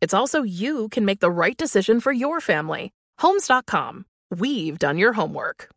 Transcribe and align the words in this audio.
It's 0.00 0.14
also 0.14 0.42
you 0.42 0.88
can 0.90 1.04
make 1.04 1.20
the 1.20 1.30
right 1.30 1.56
decision 1.56 2.00
for 2.00 2.12
your 2.12 2.40
family. 2.40 2.92
Homes.com. 3.18 4.06
We've 4.30 4.78
done 4.78 4.98
your 4.98 5.12
homework. 5.14 5.68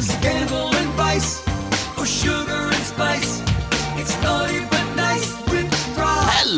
Scandal 0.00 0.37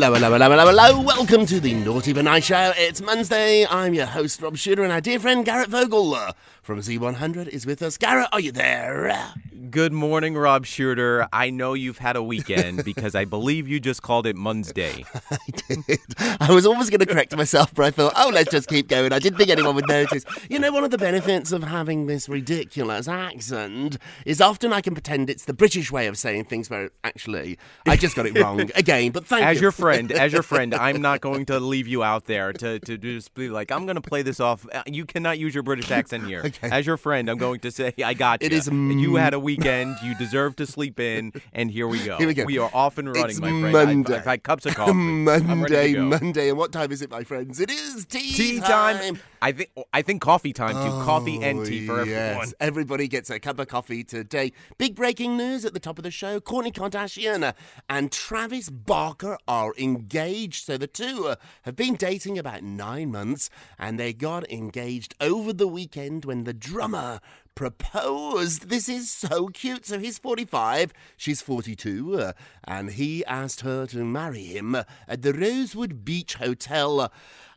Hello, 0.01 0.15
hello, 0.15 0.31
hello, 0.31 0.49
hello, 0.49 0.65
hello. 0.65 1.01
Welcome 1.03 1.45
to 1.45 1.59
the 1.59 1.75
Naughty 1.75 2.11
But 2.11 2.23
Nice 2.23 2.45
Show. 2.45 2.73
It's 2.75 3.03
Monday. 3.03 3.67
I'm 3.67 3.93
your 3.93 4.07
host, 4.07 4.41
Rob 4.41 4.57
Shooter, 4.57 4.81
and 4.81 4.91
our 4.91 4.99
dear 4.99 5.19
friend 5.19 5.45
Garrett 5.45 5.69
Vogel 5.69 6.15
uh, 6.15 6.31
from 6.63 6.79
Z100 6.79 7.49
is 7.49 7.67
with 7.67 7.83
us. 7.83 7.99
Garrett, 7.99 8.27
are 8.31 8.39
you 8.39 8.51
there? 8.51 9.31
Good 9.69 9.93
morning, 9.93 10.35
Rob 10.35 10.65
Shooter. 10.65 11.27
I 11.31 11.49
know 11.49 11.73
you've 11.73 11.97
had 11.99 12.15
a 12.15 12.23
weekend 12.23 12.83
because 12.85 13.13
I 13.15 13.25
believe 13.25 13.67
you 13.67 13.79
just 13.79 14.01
called 14.01 14.25
it 14.25 14.35
Mun's 14.35 14.71
Day. 14.71 15.03
I 15.31 15.37
did. 15.67 15.99
I 16.39 16.51
was 16.51 16.65
almost 16.65 16.89
going 16.89 17.01
to 17.01 17.05
correct 17.05 17.35
myself, 17.35 17.71
but 17.75 17.85
I 17.85 17.91
thought, 17.91 18.13
oh, 18.15 18.31
let's 18.33 18.49
just 18.49 18.69
keep 18.69 18.87
going. 18.87 19.11
I 19.13 19.19
didn't 19.19 19.37
think 19.37 19.49
anyone 19.49 19.75
would 19.75 19.87
notice. 19.87 20.23
You 20.49 20.57
know, 20.57 20.71
one 20.71 20.83
of 20.83 20.89
the 20.89 20.97
benefits 20.97 21.51
of 21.51 21.63
having 21.63 22.07
this 22.07 22.27
ridiculous 22.27 23.07
accent 23.07 23.97
is 24.25 24.41
often 24.41 24.73
I 24.73 24.81
can 24.81 24.95
pretend 24.95 25.29
it's 25.29 25.45
the 25.45 25.53
British 25.53 25.91
way 25.91 26.07
of 26.07 26.17
saying 26.17 26.45
things, 26.45 26.69
where 26.69 26.89
actually 27.03 27.59
I 27.85 27.97
just 27.97 28.15
got 28.15 28.25
it 28.25 28.35
wrong 28.39 28.61
again. 28.75 29.11
But 29.11 29.27
thank 29.27 29.41
you. 29.43 29.47
As 29.47 29.57
you. 29.57 29.61
your 29.63 29.71
friend, 29.71 30.11
as 30.11 30.33
your 30.33 30.43
friend, 30.43 30.73
I'm 30.73 31.01
not 31.01 31.21
going 31.21 31.45
to 31.47 31.59
leave 31.59 31.87
you 31.87 32.03
out 32.03 32.25
there 32.25 32.51
to, 32.53 32.79
to 32.79 32.97
just 32.97 33.33
be 33.35 33.49
like, 33.49 33.69
I'm 33.71 33.85
going 33.85 33.95
to 33.95 34.01
play 34.01 34.21
this 34.23 34.39
off. 34.39 34.65
Uh, 34.73 34.81
You 34.87 35.05
cannot 35.05 35.37
use 35.37 35.53
your 35.53 35.63
British 35.63 35.91
accent 35.91 36.25
here. 36.25 36.41
Okay. 36.45 36.69
As 36.71 36.87
your 36.87 36.97
friend, 36.97 37.29
I'm 37.29 37.37
going 37.37 37.59
to 37.59 37.69
say, 37.69 37.93
I 38.03 38.15
got 38.15 38.41
you. 38.41 38.47
It 38.47 38.53
is 38.53 38.67
You 38.67 39.15
had 39.17 39.33
a 39.35 39.39
weekend. 39.39 39.50
You 39.59 40.15
deserve 40.17 40.55
to 40.57 40.65
sleep 40.65 40.99
in, 40.99 41.33
and 41.53 41.69
here 41.71 41.87
we 41.87 42.03
go. 42.03 42.17
Here 42.17 42.27
we 42.27 42.33
go. 42.33 42.45
We 42.45 42.57
are 42.57 42.69
off 42.73 42.97
and 42.97 43.07
running, 43.09 43.31
It's 43.31 43.39
my 43.39 43.49
friend. 43.49 43.71
Monday. 43.73 44.15
I've, 44.15 44.25
had 44.25 44.43
cups 44.43 44.65
of 44.65 44.75
coffee. 44.75 44.91
I'm 44.91 45.27
ready 45.27 45.93
to 45.93 46.01
Monday. 46.01 46.21
Monday, 46.21 46.49
and 46.49 46.57
what 46.57 46.71
time 46.71 46.91
is 46.91 47.01
it, 47.01 47.09
my 47.11 47.23
friends? 47.23 47.59
It 47.59 47.69
is 47.69 48.05
tea, 48.05 48.33
Tea 48.33 48.59
time. 48.59 49.19
I 49.41 49.51
think 49.51 49.71
I 49.91 50.01
think 50.03 50.21
coffee 50.21 50.53
time 50.53 50.75
too. 50.75 51.03
coffee 51.05 51.41
and 51.41 51.65
tea 51.65 51.87
for 51.87 52.01
Oh, 52.01 52.03
yes. 52.03 52.13
everyone. 52.35 52.51
Everybody 52.59 53.07
gets 53.07 53.29
a 53.29 53.39
cup 53.39 53.59
of 53.59 53.67
coffee 53.67 54.03
today. 54.03 54.51
Big 54.77 54.95
breaking 54.95 55.35
news 55.35 55.65
at 55.65 55.73
the 55.73 55.79
top 55.79 55.97
of 55.97 56.03
the 56.03 56.11
show. 56.11 56.39
Kourtney 56.39 56.71
Kardashian 56.71 57.53
and 57.89 58.11
Travis 58.11 58.69
Barker 58.69 59.37
are 59.47 59.73
engaged. 59.77 60.65
So 60.65 60.77
the 60.77 60.87
two 60.87 61.27
uh, 61.27 61.35
have 61.63 61.75
been 61.75 61.95
dating 61.95 62.37
about 62.37 62.61
nine 62.63 63.11
months 63.11 63.49
and 63.79 63.99
they 63.99 64.13
got 64.13 64.49
engaged 64.51 65.15
over 65.19 65.51
the 65.53 65.67
weekend 65.67 66.23
when 66.25 66.43
the 66.43 66.53
drummer 66.53 67.19
proposed. 67.61 68.69
This 68.69 68.89
is 68.89 69.11
so 69.11 69.45
cute. 69.49 69.85
So 69.85 69.99
he's 69.99 70.17
45, 70.17 70.93
she's 71.15 71.43
42, 71.43 72.15
uh, 72.15 72.33
and 72.63 72.89
he 72.89 73.23
asked 73.25 73.61
her 73.61 73.85
to 73.85 74.03
marry 74.03 74.45
him 74.45 74.73
at 74.73 75.21
the 75.21 75.31
Rosewood 75.31 76.03
Beach 76.03 76.33
Hotel. 76.35 77.11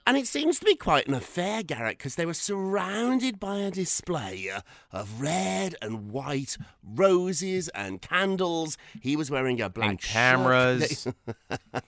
And 0.07 0.19
it 0.19 0.27
seems 0.27 0.59
to 0.59 0.67
be 0.67 0.77
quite 0.77 1.09
an 1.09 1.15
affair, 1.15 1.63
Garrett, 1.63 1.97
because 1.97 2.17
they 2.17 2.27
were 2.27 2.35
surrounded 2.35 3.41
by 3.41 3.61
a 3.61 3.71
display 3.71 4.51
uh, 4.55 4.61
of 4.93 5.19
red 5.19 5.77
and 5.81 6.11
white 6.11 6.59
roses 6.83 7.69
and 7.71 8.03
candles. 8.03 8.77
He 9.01 9.17
was 9.17 9.31
wearing 9.31 9.63
a 9.63 9.71
black 9.71 9.89
And 9.89 10.03
shirt. 10.03 10.13
cameras. 10.13 11.09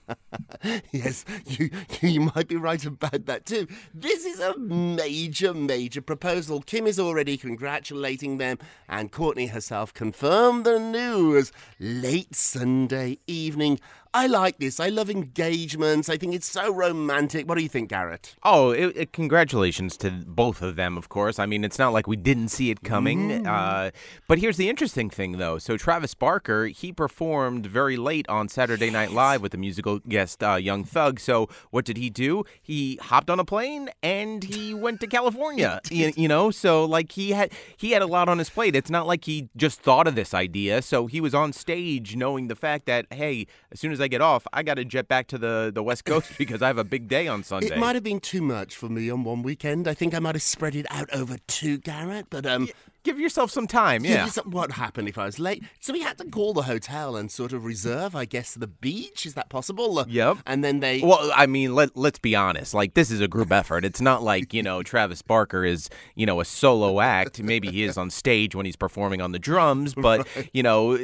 yes, 0.91 1.25
you 1.45 1.69
you 2.01 2.31
might 2.35 2.47
be 2.47 2.55
right 2.55 2.83
about 2.83 3.27
that 3.27 3.45
too. 3.45 3.67
This 3.93 4.25
is 4.25 4.39
a 4.39 4.57
major, 4.57 5.53
major 5.53 6.01
proposal. 6.01 6.61
Kim 6.61 6.87
is 6.87 6.99
already 6.99 7.37
congratulating 7.37 8.39
them, 8.39 8.57
and 8.89 9.11
Kourtney 9.11 9.51
herself 9.51 9.93
confirmed 9.93 10.65
the 10.65 10.79
news 10.79 11.51
late 11.79 12.35
Sunday 12.35 13.19
evening. 13.27 13.79
I 14.17 14.25
like 14.25 14.57
this. 14.57 14.79
I 14.79 14.89
love 14.89 15.11
engagements. 15.11 16.09
I 16.09 16.17
think 16.17 16.33
it's 16.33 16.49
so 16.49 16.73
romantic. 16.73 17.47
What 17.47 17.55
do 17.55 17.61
you 17.61 17.69
think, 17.69 17.89
Garrett? 17.89 18.35
Oh, 18.41 18.71
it, 18.71 18.97
it- 18.97 19.13
congratulations 19.13 19.95
to 19.97 20.09
both 20.09 20.63
of 20.63 20.75
them, 20.75 20.97
of 20.97 21.07
course. 21.07 21.37
I 21.37 21.45
mean, 21.45 21.63
it's 21.63 21.77
not 21.77 21.93
like 21.93 22.07
we 22.07 22.15
didn't 22.15 22.47
see 22.49 22.71
it 22.71 22.81
coming. 22.83 23.45
Uh, 23.47 23.91
but 24.27 24.39
here's 24.39 24.57
the 24.57 24.69
interesting 24.69 25.11
thing, 25.11 25.33
though. 25.37 25.59
So, 25.59 25.77
Travis 25.77 26.15
Barker, 26.15 26.65
he 26.65 26.91
performed 26.91 27.67
very 27.67 27.95
late 27.95 28.27
on 28.27 28.49
Saturday 28.49 28.89
Night 28.89 29.11
Live 29.11 29.43
with 29.43 29.51
the 29.51 29.57
musical 29.59 29.99
guest 29.99 30.43
uh, 30.43 30.55
Young 30.55 30.83
Thug. 30.83 31.19
So, 31.19 31.47
what 31.69 31.85
did 31.85 31.97
he 31.97 32.09
do? 32.09 32.43
He 32.59 32.97
hopped 32.99 33.29
on 33.29 33.39
a 33.39 33.45
plane 33.45 33.89
and 34.01 34.43
he 34.43 34.73
went 34.73 34.99
to 35.01 35.07
California. 35.07 35.79
you, 35.91 36.11
you 36.15 36.27
know, 36.27 36.49
so 36.49 36.85
like 36.85 37.11
he 37.11 37.31
had 37.31 37.51
he 37.77 37.91
had 37.91 38.01
a 38.01 38.07
lot 38.07 38.29
on 38.29 38.39
his 38.39 38.49
plate. 38.49 38.75
It's 38.75 38.89
not 38.89 39.05
like 39.05 39.25
he 39.25 39.47
just 39.55 39.79
thought 39.79 40.07
of 40.07 40.15
this 40.15 40.33
idea. 40.33 40.81
So 40.81 41.05
he 41.05 41.21
was 41.21 41.35
on 41.35 41.53
stage 41.53 42.15
knowing 42.15 42.47
the 42.47 42.55
fact 42.55 42.87
that 42.87 43.05
hey, 43.13 43.45
as 43.71 43.79
soon 43.79 43.91
as 43.91 44.01
I 44.01 44.06
get 44.07 44.21
off, 44.21 44.47
I 44.53 44.63
got 44.63 44.75
to 44.75 44.85
jet 44.85 45.07
back 45.07 45.27
to 45.27 45.37
the 45.37 45.71
the 45.73 45.83
West 45.83 46.05
Coast 46.05 46.31
because 46.37 46.61
I 46.61 46.67
have 46.67 46.77
a 46.77 46.83
big 46.83 47.07
day 47.07 47.27
on 47.27 47.43
Sunday. 47.43 47.67
It 47.67 47.77
might 47.77 47.95
have 47.95 48.03
been 48.03 48.19
too 48.19 48.41
much 48.41 48.75
for 48.75 48.89
me 48.89 49.09
on 49.09 49.23
one 49.23 49.43
weekend. 49.43 49.87
I 49.87 49.93
think 49.93 50.13
I 50.13 50.19
might 50.19 50.35
have 50.35 50.43
spread 50.43 50.75
it 50.75 50.85
out 50.89 51.09
over 51.13 51.37
two, 51.47 51.77
Garrett. 51.77 52.27
But 52.29 52.45
um, 52.45 52.69
give 53.07 53.19
yourself 53.19 53.49
some 53.51 53.67
time. 53.67 54.03
Yeah. 54.03 54.25
yourself- 54.25 54.47
what 54.47 54.73
happened 54.73 55.07
if 55.07 55.17
I 55.17 55.25
was 55.25 55.39
late? 55.39 55.63
So 55.79 55.93
we 55.93 56.01
had 56.01 56.17
to 56.17 56.25
call 56.25 56.53
the 56.53 56.63
hotel 56.63 57.15
and 57.15 57.31
sort 57.31 57.53
of 57.53 57.63
reserve, 57.63 58.15
I 58.15 58.25
guess, 58.25 58.53
the 58.53 58.67
beach. 58.67 59.25
Is 59.25 59.33
that 59.35 59.49
possible? 59.49 60.05
Yep. 60.07 60.37
And 60.45 60.63
then 60.63 60.81
they. 60.81 61.01
Well, 61.01 61.31
I 61.33 61.45
mean, 61.45 61.73
let 61.73 61.95
let's 61.95 62.19
be 62.19 62.35
honest. 62.35 62.73
Like 62.73 62.93
this 62.95 63.09
is 63.09 63.21
a 63.21 63.27
group 63.27 63.51
effort. 63.51 63.85
It's 63.85 64.01
not 64.01 64.23
like 64.23 64.53
you 64.53 64.61
know 64.61 64.83
Travis 64.83 65.21
Barker 65.21 65.63
is 65.63 65.89
you 66.15 66.25
know 66.25 66.41
a 66.41 66.45
solo 66.45 66.99
act. 66.99 67.41
Maybe 67.41 67.71
he 67.71 67.83
is 67.83 67.97
on 67.97 68.09
stage 68.09 68.53
when 68.55 68.65
he's 68.65 68.75
performing 68.75 69.21
on 69.21 69.31
the 69.31 69.39
drums, 69.39 69.93
but 69.93 70.27
you 70.53 70.61
know, 70.61 70.97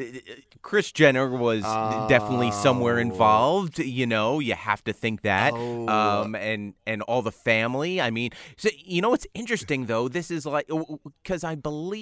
Kris 0.61 0.91
Jenner 0.91 1.29
was 1.29 1.63
definitely 2.09 2.51
somewhere 2.51 3.00
involved. 3.00 3.79
You 3.79 4.05
know, 4.05 4.39
you 4.39 4.55
have 4.55 4.83
to 4.83 4.94
think 4.94 5.21
that. 5.21 5.53
Oh. 5.55 5.88
Um, 5.88 6.35
and 6.35 6.73
and 6.85 7.01
all 7.03 7.21
the 7.21 7.31
family. 7.31 8.01
I 8.01 8.09
mean, 8.11 8.31
so 8.57 8.69
you 8.77 9.01
know 9.01 9.09
what's 9.09 9.27
interesting 9.33 9.85
though? 9.85 10.09
This 10.09 10.29
is 10.29 10.45
like 10.45 10.67
because 11.23 11.44
I 11.45 11.55
believe 11.55 11.93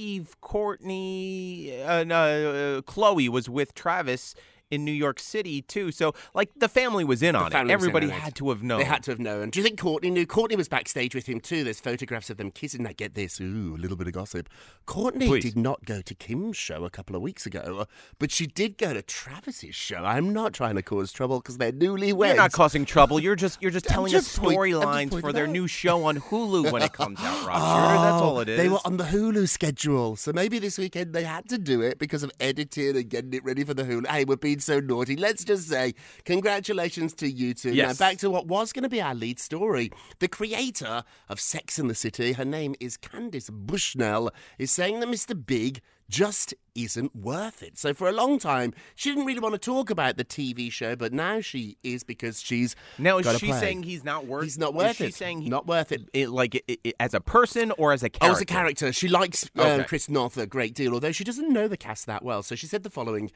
Kourtney, 0.41 1.85
uh, 1.87 2.03
no, 2.03 2.77
uh, 2.77 2.81
Khloe 2.81 3.29
was 3.29 3.49
with 3.49 3.73
Travis. 3.73 4.35
In 4.71 4.85
New 4.85 4.91
York 4.91 5.19
City 5.19 5.61
too, 5.61 5.91
so 5.91 6.13
like 6.33 6.49
the 6.55 6.69
family 6.69 7.03
was 7.03 7.21
in 7.21 7.33
The 7.33 7.39
on 7.39 7.47
it. 7.47 7.51
family 7.51 7.65
was 7.75 7.83
in 7.83 7.89
Everybody 7.89 8.05
on 8.07 8.11
it. 8.13 8.21
had 8.21 8.35
to 8.35 8.49
have 8.49 8.63
known. 8.63 8.79
They 8.79 8.85
had 8.85 9.03
to 9.03 9.11
have 9.11 9.19
known. 9.19 9.49
Do 9.49 9.59
you 9.59 9.63
think 9.65 9.79
Kourtney 9.79 10.11
knew? 10.11 10.25
Kourtney 10.25 10.55
was 10.57 10.67
backstage 10.69 11.13
with 11.13 11.27
him 11.27 11.39
too. 11.41 11.63
There's 11.63 11.79
photographs 11.79 12.29
of 12.29 12.37
them 12.37 12.51
kissing. 12.51 12.83
Now 12.83 12.91
get 12.95 13.13
this, 13.13 13.39
ooh, 13.41 13.75
a 13.77 13.79
little 13.79 13.97
bit 13.97 14.07
of 14.07 14.13
gossip. 14.13 14.47
Kourtney 14.87 15.27
Please. 15.27 15.43
did 15.43 15.57
not 15.57 15.83
go 15.85 16.01
to 16.01 16.15
Kim's 16.15 16.57
show 16.57 16.85
a 16.85 16.89
couple 16.89 17.15
of 17.15 17.21
weeks 17.21 17.45
ago, 17.45 17.85
but 18.17 18.31
she 18.31 18.47
did 18.47 18.77
go 18.77 18.93
to 18.93 19.01
Travis's 19.01 19.75
show. 19.75 19.97
I'm 20.05 20.31
not 20.33 20.53
trying 20.53 20.75
to 20.75 20.81
cause 20.81 21.11
trouble 21.11 21.39
because 21.39 21.57
they're 21.57 21.71
newlyweds. 21.71 22.27
You're 22.27 22.35
not 22.37 22.51
causing 22.53 22.85
trouble. 22.85 23.19
You're 23.19 23.35
just 23.35 23.61
you're 23.61 23.71
just 23.71 23.85
telling 23.85 24.11
just 24.11 24.39
us 24.39 24.43
storylines 24.45 25.19
for 25.19 25.33
their 25.33 25.45
out. 25.45 25.51
new 25.51 25.67
show 25.67 26.05
on 26.05 26.17
Hulu 26.19 26.71
when 26.71 26.81
it 26.81 26.93
comes 26.93 27.19
out, 27.19 27.45
Rob 27.45 27.57
Shooter. 27.57 28.01
That's 28.01 28.21
oh, 28.21 28.25
all 28.25 28.39
it 28.39 28.49
is. 28.49 28.57
Oh, 28.59 28.63
They 28.63 28.69
were 28.69 28.79
on 28.85 28.97
the 28.97 29.03
Hulu 29.03 29.49
schedule, 29.49 30.15
so 30.15 30.31
maybe 30.33 30.59
this 30.59 30.77
weekend 30.77 31.13
they 31.13 31.23
had 31.23 31.49
to 31.49 31.57
do 31.57 31.81
it 31.81 31.99
because 31.99 32.23
of 32.23 32.31
editing 32.39 32.95
and 32.95 33.09
getting 33.09 33.33
it 33.33 33.43
ready 33.43 33.63
for 33.63 33.73
the 33.73 33.83
Hulu. 33.83 34.07
Hey, 34.07 34.23
we're 34.25 34.35
being 34.37 34.59
so 34.61 34.79
naughty. 34.79 35.15
Let's 35.15 35.43
just 35.43 35.67
say 35.67 35.93
congratulations 36.25 37.13
to 37.15 37.29
you 37.29 37.53
two. 37.53 37.73
Yes. 37.73 37.99
Now 37.99 38.05
back 38.05 38.17
to 38.19 38.29
what 38.29 38.47
was 38.47 38.71
going 38.73 38.83
to 38.83 38.89
be 38.89 39.01
our 39.01 39.15
lead 39.15 39.39
story. 39.39 39.91
The 40.19 40.27
creator 40.27 41.03
of 41.29 41.39
Sex 41.39 41.77
in 41.79 41.87
the 41.87 41.95
City, 41.95 42.33
her 42.33 42.45
name 42.45 42.75
is 42.79 42.97
Candace 42.97 43.49
Bushnell, 43.49 44.31
is 44.57 44.71
saying 44.71 44.99
that 44.99 45.09
Mr. 45.09 45.33
Big 45.45 45.81
just 46.11 46.53
isn't 46.75 47.15
worth 47.15 47.63
it. 47.63 47.77
So 47.77 47.93
for 47.93 48.07
a 48.07 48.11
long 48.11 48.37
time, 48.37 48.73
she 48.95 49.09
didn't 49.09 49.25
really 49.25 49.39
want 49.39 49.53
to 49.55 49.59
talk 49.59 49.89
about 49.89 50.17
the 50.17 50.25
TV 50.25 50.71
show, 50.71 50.95
but 50.95 51.11
now 51.13 51.39
she 51.41 51.77
is 51.83 52.03
because 52.03 52.41
she's 52.41 52.75
now 52.97 53.17
is 53.17 53.25
got 53.25 53.39
she 53.39 53.47
play. 53.47 53.59
saying 53.59 53.83
he's 53.83 54.03
not 54.03 54.25
worth? 54.27 54.43
It. 54.43 54.45
He's 54.45 54.57
not 54.57 54.73
worth 54.73 54.91
is 54.91 54.97
she 54.97 55.05
it. 55.05 55.15
saying 55.15 55.41
he, 55.41 55.49
Not 55.49 55.65
worth 55.67 55.91
it. 55.91 56.09
it 56.13 56.29
like 56.29 56.55
it, 56.55 56.79
it- 56.83 56.95
as 56.99 57.13
a 57.13 57.21
person 57.21 57.71
or 57.77 57.93
as 57.93 58.03
a 58.03 58.09
character? 58.09 58.27
Oh, 58.27 58.31
as 58.35 58.41
a 58.41 58.45
character. 58.45 58.93
She 58.93 59.07
likes 59.07 59.49
um, 59.57 59.65
Okay. 59.65 59.83
Chris 59.85 60.09
Noth 60.09 60.37
a 60.37 60.45
great 60.45 60.73
deal, 60.75 60.93
although 60.93 61.11
she 61.13 61.23
doesn't 61.23 61.49
know 61.51 61.67
the 61.67 61.77
cast 61.77 62.05
that 62.07 62.23
well. 62.23 62.43
So 62.43 62.55
she 62.55 62.67
said 62.67 62.83
the 62.83 62.89
following 62.89 63.31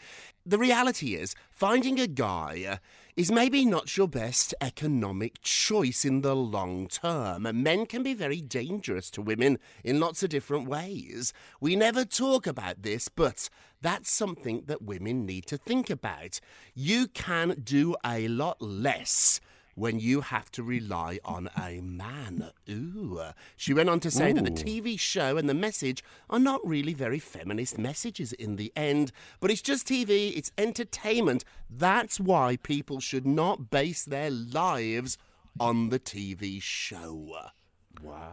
The 0.46 0.58
reality 0.60 1.16
is, 1.16 1.34
finding 1.50 2.00
a 2.00 2.08
guy 2.08 2.66
uh, 2.70 2.76
is 3.16 3.32
maybe 3.32 3.66
not 3.66 3.96
your 3.96 4.10
best 4.10 4.54
economic 4.60 5.42
choice 5.42 6.04
in 6.04 6.20
the 6.22 6.36
long 6.36 6.86
term. 6.88 7.48
Men 7.64 7.86
can 7.86 8.04
be 8.04 8.14
very 8.14 8.42
dangerous 8.42 9.10
to 9.12 9.22
women 9.22 9.58
in 9.86 10.02
lots 10.02 10.22
of 10.22 10.30
different 10.30 10.68
ways. 10.68 11.32
We 11.62 11.78
never 11.78 12.04
talk 12.04 12.46
about 12.46 12.84
this, 12.84 13.08
but 13.08 13.50
that's 13.82 14.12
something 14.12 14.64
that 14.66 14.82
women 14.82 15.26
need 15.26 15.46
to 15.48 15.58
think 15.58 15.90
about. 15.90 16.42
You 16.74 17.08
can 17.08 17.62
do 17.64 17.96
a 18.06 18.28
lot 18.28 18.62
less 18.62 19.40
when 19.76 20.00
you 20.00 20.22
have 20.22 20.50
to 20.52 20.64
rely 20.64 21.20
on 21.24 21.50
a 21.62 21.82
man. 21.82 22.50
Ooh. 22.70 23.22
She 23.58 23.74
went 23.74 23.90
on 23.90 24.00
to 24.00 24.10
say 24.10 24.32
that 24.32 24.44
the 24.44 24.52
TV 24.52 25.00
show 25.00 25.38
and 25.38 25.48
the 25.48 25.54
message 25.54 26.04
are 26.30 26.40
not 26.40 26.66
really 26.66 26.94
very 26.94 27.20
feminist 27.20 27.78
messages 27.78 28.34
in 28.34 28.56
the 28.56 28.72
end, 28.76 29.12
but 29.40 29.52
it's 29.52 29.62
just 29.62 29.88
TV, 29.88 30.36
it's 30.36 30.52
entertainment. 30.58 31.44
That's 31.70 32.20
why 32.20 32.58
people 32.58 33.00
should 33.00 33.28
not 33.28 33.70
base 33.70 34.06
their 34.06 34.32
lives 34.32 35.18
on 35.60 35.90
the 35.90 36.00
TV 36.00 36.62
show. 36.62 37.36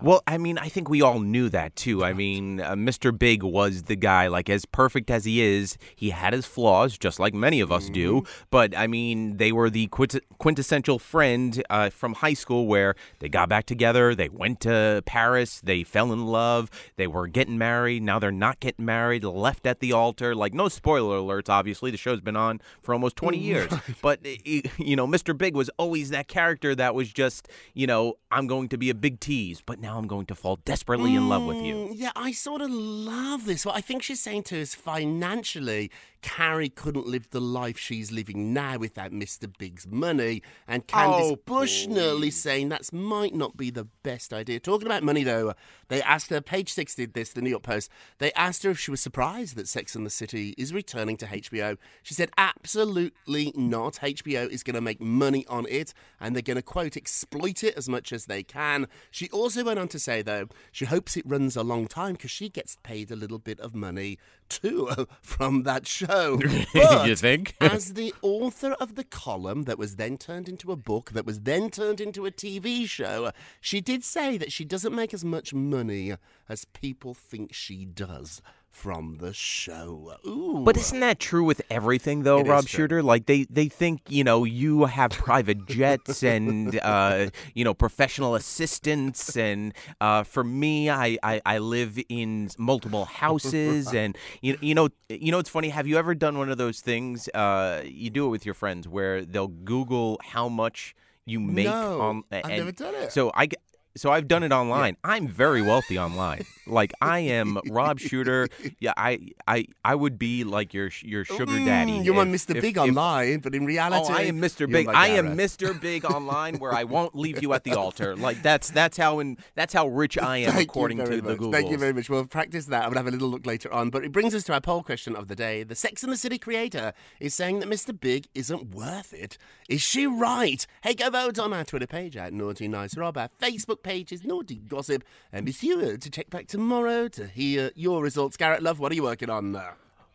Well, 0.03 0.23
I 0.27 0.37
mean, 0.37 0.59
I 0.59 0.69
think 0.69 0.89
we 0.89 1.01
all 1.01 1.21
knew 1.21 1.49
that 1.51 1.77
too. 1.77 2.05
I 2.05 2.13
mean, 2.13 2.61
uh, 2.61 2.73
Mr. 2.75 3.17
Big 3.17 3.45
was 3.45 3.85
the 3.85 3.95
guy, 3.95 4.27
like 4.27 4.51
as 4.51 4.65
perfect 4.65 5.11
as 5.11 5.25
he 5.25 5.41
is, 5.41 5.79
he 5.95 6.11
had 6.11 6.33
his 6.33 6.45
flaws, 6.45 6.99
just 6.99 7.21
like 7.21 7.35
many 7.35 7.61
of 7.61 7.71
us 7.71 7.89
do. 7.89 8.25
But 8.51 8.77
I 8.77 8.89
mean, 8.89 9.37
they 9.37 9.53
were 9.53 9.71
the 9.71 9.87
quint- 9.89 10.25
quintessential 10.39 10.99
friend 10.99 11.63
uh, 11.71 11.91
from 11.91 12.15
high 12.15 12.35
school 12.35 12.67
where 12.67 12.97
they 13.21 13.29
got 13.29 13.49
back 13.49 13.65
together, 13.65 14.15
they 14.15 14.29
went 14.29 14.61
to 14.63 15.03
Paris, 15.07 15.61
they 15.63 15.85
fell 15.85 16.13
in 16.13 16.27
love, 16.27 16.69
they 16.97 17.07
were 17.07 17.29
getting 17.29 17.57
married. 17.57 18.03
Now 18.03 18.19
they're 18.19 18.33
not 18.33 18.59
getting 18.59 18.85
married, 18.85 19.23
left 19.23 19.67
at 19.67 19.79
the 19.79 19.93
altar. 19.93 20.35
Like, 20.35 20.53
no 20.53 20.69
spoiler 20.69 21.19
alerts, 21.19 21.49
obviously. 21.49 21.93
The 21.93 21.97
show's 21.97 22.21
been 22.21 22.37
on 22.37 22.61
for 22.83 22.93
almost 22.93 23.17
20 23.17 23.39
years. 23.39 23.73
But, 24.03 24.21
you 24.45 24.97
know, 24.97 25.07
Mr. 25.07 25.37
Big 25.37 25.55
was 25.55 25.71
always 25.77 26.11
that 26.11 26.27
character 26.27 26.75
that 26.75 26.95
was 26.95 27.13
just, 27.13 27.49
you 27.75 27.87
know, 27.87 28.15
I'm 28.33 28.47
going 28.47 28.69
to 28.71 28.77
be 28.79 28.91
a 28.91 28.95
big 28.95 29.21
tease, 29.21 29.61
but 29.67 29.81
now 29.81 29.99
I'm 29.99 30.06
going 30.06 30.26
to 30.26 30.35
fall 30.35 30.56
desperately 30.64 31.14
in 31.14 31.29
love 31.29 31.44
with 31.44 31.62
you. 31.62 31.75
Mm, 31.75 31.91
Yeah, 31.94 32.12
I 32.17 32.32
sort 32.32 32.61
of 32.62 32.70
love 32.70 33.44
this. 33.47 33.64
What 33.67 33.76
I 33.76 33.81
think 33.81 34.03
she's 34.03 34.20
saying 34.20 34.44
to 34.44 34.61
us 34.61 34.75
financially, 34.75 35.91
Carrie 36.23 36.69
couldn't 36.69 37.07
live 37.07 37.29
the 37.31 37.41
life 37.41 37.77
she's 37.77 38.11
living 38.11 38.55
now 38.55 38.79
without 38.79 39.11
Mr. 39.11 39.53
Big's 39.59 39.87
money. 39.87 40.43
And 40.67 40.87
Candace 40.87 41.33
Oh, 41.33 41.37
Bushnell 41.45 42.23
is 42.23 42.41
saying 42.41 42.69
that 42.71 42.93
might 42.93 43.35
not 43.35 43.57
be 43.57 43.71
the 43.71 43.89
best 44.03 44.33
idea. 44.33 44.61
Talking 44.61 44.87
about 44.87 45.03
money, 45.03 45.25
though, 45.25 45.55
they 45.89 46.01
asked 46.03 46.31
her, 46.31 46.41
page 46.41 46.73
six 46.73 46.95
did 46.95 47.15
this, 47.15 47.33
the 47.33 47.43
New 47.43 47.51
York 47.51 47.65
Post, 47.65 47.91
they 48.19 48.33
asked 48.33 48.63
her 48.63 48.71
if 48.71 48.79
she 48.79 48.91
was 48.91 49.01
surprised 49.01 49.57
that 49.57 49.69
Sex 49.69 49.95
and 49.95 50.07
the 50.07 50.11
City 50.11 50.55
is 50.57 50.73
returning 50.73 51.17
to 51.19 51.27
HBO. 51.27 51.77
She 52.03 52.15
said, 52.15 52.31
absolutely 52.39 53.53
not. 53.55 53.95
HBO 53.95 54.49
is 54.49 54.63
going 54.63 54.75
to 54.75 54.81
make 54.81 55.01
money 55.01 55.45
on 55.49 55.67
it, 55.69 55.93
and 56.21 56.35
they're 56.35 56.43
going 56.43 56.57
to, 56.57 56.63
quote, 56.63 56.97
exploit 56.97 57.65
it 57.65 57.77
as 57.77 57.89
much 57.89 58.13
as 58.13 58.27
they 58.27 58.43
can. 58.43 58.87
She 59.11 59.29
also 59.31 59.65
went 59.65 59.79
on 59.79 59.89
to 59.89 59.99
say, 59.99 60.23
though, 60.23 60.47
she 60.71 60.85
hopes 60.85 61.17
it 61.17 61.25
runs 61.27 61.57
a 61.57 61.63
long 61.63 61.87
time 61.89 62.13
because 62.13 62.31
she 62.31 62.49
gets 62.49 62.77
paid 62.83 63.11
a 63.11 63.17
little 63.17 63.39
bit 63.39 63.59
of 63.61 63.75
money 63.75 64.19
too 64.49 64.91
from 65.23 65.65
that 65.65 65.87
show. 65.87 66.12
But 66.75 67.09
You 67.09 67.17
think? 67.17 67.55
as 67.61 67.94
the 67.94 68.14
author 68.23 68.73
of 68.73 68.94
the 68.94 69.05
column 69.05 69.62
that 69.64 69.79
was 69.79 69.97
then 69.97 70.19
turned 70.19 70.49
into 70.49 70.73
a 70.73 70.76
book, 70.76 71.11
that 71.12 71.26
was 71.26 71.41
then 71.41 71.70
turned 71.70 72.00
into 72.00 72.26
a 72.26 72.31
TV 72.31 72.87
show, 72.88 73.32
she 73.61 73.81
did 73.81 74.05
say 74.05 74.37
that 74.37 74.53
she 74.53 74.64
doesn't 74.64 74.94
make 74.94 75.14
as 75.14 75.25
much 75.25 75.55
money 75.55 76.14
as 76.49 76.64
people 76.67 77.14
think 77.14 77.53
she 77.55 77.85
does 77.85 78.43
from 78.73 79.19
the 79.21 79.33
show. 79.33 80.17
Ooh. 80.27 80.63
But 80.65 80.77
isn't 80.77 81.01
that 81.01 81.21
true 81.21 81.45
with 81.45 81.63
everything, 81.71 82.23
though, 82.25 82.41
It 82.41 82.49
Rob. 82.49 82.67
Shooter? 82.67 83.03
Like 83.03 83.27
they, 83.27 83.45
they 83.45 83.69
think 83.69 84.01
you 84.09 84.25
know 84.25 84.45
you 84.45 84.87
have 84.87 85.11
private 85.13 85.67
jets 85.67 86.23
and 86.23 86.79
uh, 86.83 87.29
you 87.55 87.65
know 87.65 87.75
professional 87.75 88.35
assistants, 88.35 89.37
and 89.37 89.75
uh, 90.01 90.25
for 90.25 90.43
me, 90.43 90.91
I, 90.91 91.19
I, 91.23 91.41
I 91.44 91.58
live 91.58 91.99
in 92.08 92.51
multiple 92.58 93.05
houses, 93.05 93.93
and 93.94 94.17
you 94.41 94.56
you 94.61 94.75
know 94.75 94.89
you 95.08 95.31
know 95.31 95.39
it's 95.39 95.51
funny. 95.51 95.69
Have 95.69 95.87
you 95.87 95.99
ever 95.99 96.15
done 96.15 96.39
one 96.39 96.51
of 96.51 96.58
those 96.58 96.81
things? 96.81 97.29
Uh, 97.29 97.82
you 97.85 98.11
do 98.11 98.27
it 98.27 98.31
with 98.31 98.44
your 98.44 98.55
friends 98.55 98.89
where 98.89 99.25
they'll 99.25 99.49
Google 99.49 100.19
how 100.25 100.49
much 100.49 100.96
you 101.27 101.39
make 101.39 101.67
No, 101.67 102.01
on. 102.01 102.25
I've 102.32 102.44
and 102.44 102.56
never 102.56 102.73
done 102.73 102.94
it. 102.96 103.13
So 103.13 103.31
I. 103.35 103.49
So 103.94 104.11
I've 104.11 104.27
done 104.27 104.43
it 104.43 104.53
online. 104.53 104.96
I'm 105.05 105.29
very 105.29 105.61
wealthy 105.61 105.99
online. 105.99 106.46
Like 106.67 106.93
I 107.01 107.21
am 107.21 107.59
Rob 107.69 107.99
Shooter. 107.99 108.49
Yeah, 108.79 108.93
I 108.97 109.31
I 109.47 109.67
I 109.85 109.95
would 109.95 110.19
be 110.19 110.45
like 110.45 110.73
your 110.75 110.91
your 111.03 111.25
sugar 111.25 111.59
daddy. 111.59 111.93
Mm, 111.93 112.05
You're 112.05 112.15
my 112.15 112.25
Mr. 112.25 112.55
if- 112.57 112.63
Big 112.63 112.77
if- 112.77 112.83
online, 112.83 113.39
but 113.41 113.55
in 113.55 113.65
reality, 113.67 114.07
Oh, 114.09 114.15
I 114.15 114.23
am 114.23 114.41
Mr. 114.41 114.71
Big. 114.71 114.89
I 114.89 115.09
am 115.09 115.37
Mr. 115.37 115.79
Big 115.81 116.05
online, 116.17 116.57
where 116.59 116.73
I 116.73 116.85
won't 116.85 117.15
leave 117.15 117.43
you 117.43 117.53
at 117.55 117.65
the 117.65 117.73
altar. 117.75 118.15
Like 118.17 118.43
that's 118.43 118.71
that's 118.71 118.97
how 118.97 119.19
in 119.19 119.39
that's 119.55 119.73
how 119.75 119.89
rich 119.89 120.17
I 120.19 120.39
am 120.39 120.53
Thank 120.53 120.69
according 120.69 120.99
to 120.99 121.05
the 121.05 121.17
much. 121.23 121.39
Google. 121.39 121.53
Thank 121.53 121.71
you 121.71 121.79
very 121.79 121.93
much. 121.93 122.09
We'll 122.09 122.27
practice 122.27 122.67
that. 122.67 122.85
I'm 122.85 122.93
to 122.93 122.99
have 122.99 123.07
a 123.09 123.11
little 123.11 123.29
look 123.29 123.47
later 123.47 123.73
on. 123.73 123.91
But 123.91 124.05
it 124.05 124.13
brings 124.13 124.35
us 124.35 124.45
to 124.45 124.53
our 124.55 124.61
poll 124.61 124.83
question 124.83 125.17
of 125.17 125.29
the 125.29 125.37
day. 125.37 125.63
The 125.65 125.75
Sex 125.75 126.03
and 126.03 126.13
the 126.13 126.17
City 126.17 126.39
creator 126.39 126.93
is 127.21 127.35
saying 127.35 127.59
that 127.61 127.69
Mr. 127.69 127.99
Big 127.99 128.27
isn't 128.35 128.75
worth 128.75 129.13
it. 129.13 129.37
Is 129.69 129.81
she 129.83 130.07
right? 130.07 130.67
Hey, 130.83 130.95
go 130.95 131.11
vote 131.11 131.39
on 131.39 131.53
our 131.53 131.65
Twitter 131.65 131.87
page 131.87 132.17
at 132.17 132.33
Naughty 132.33 132.69
Nice 132.69 132.97
Rob. 132.97 133.17
Our 133.17 133.31
Facebook 133.41 133.83
page 133.83 134.13
is 134.13 134.25
Naughty 134.25 134.57
Gossip. 134.57 135.03
And 135.33 135.47
be 135.47 135.53
sure 135.53 135.97
to 135.97 136.11
check 136.11 136.31
back 136.31 136.47
tomorrow 136.53 137.09
to 137.09 137.27
hear 137.27 137.71
your 137.75 138.03
results. 138.03 138.37
Garrett 138.37 138.63
Love, 138.63 138.79
what 138.79 138.93
are 138.93 138.94
you 138.94 139.03
working 139.05 139.31
on 139.31 139.53
now? 139.53 139.73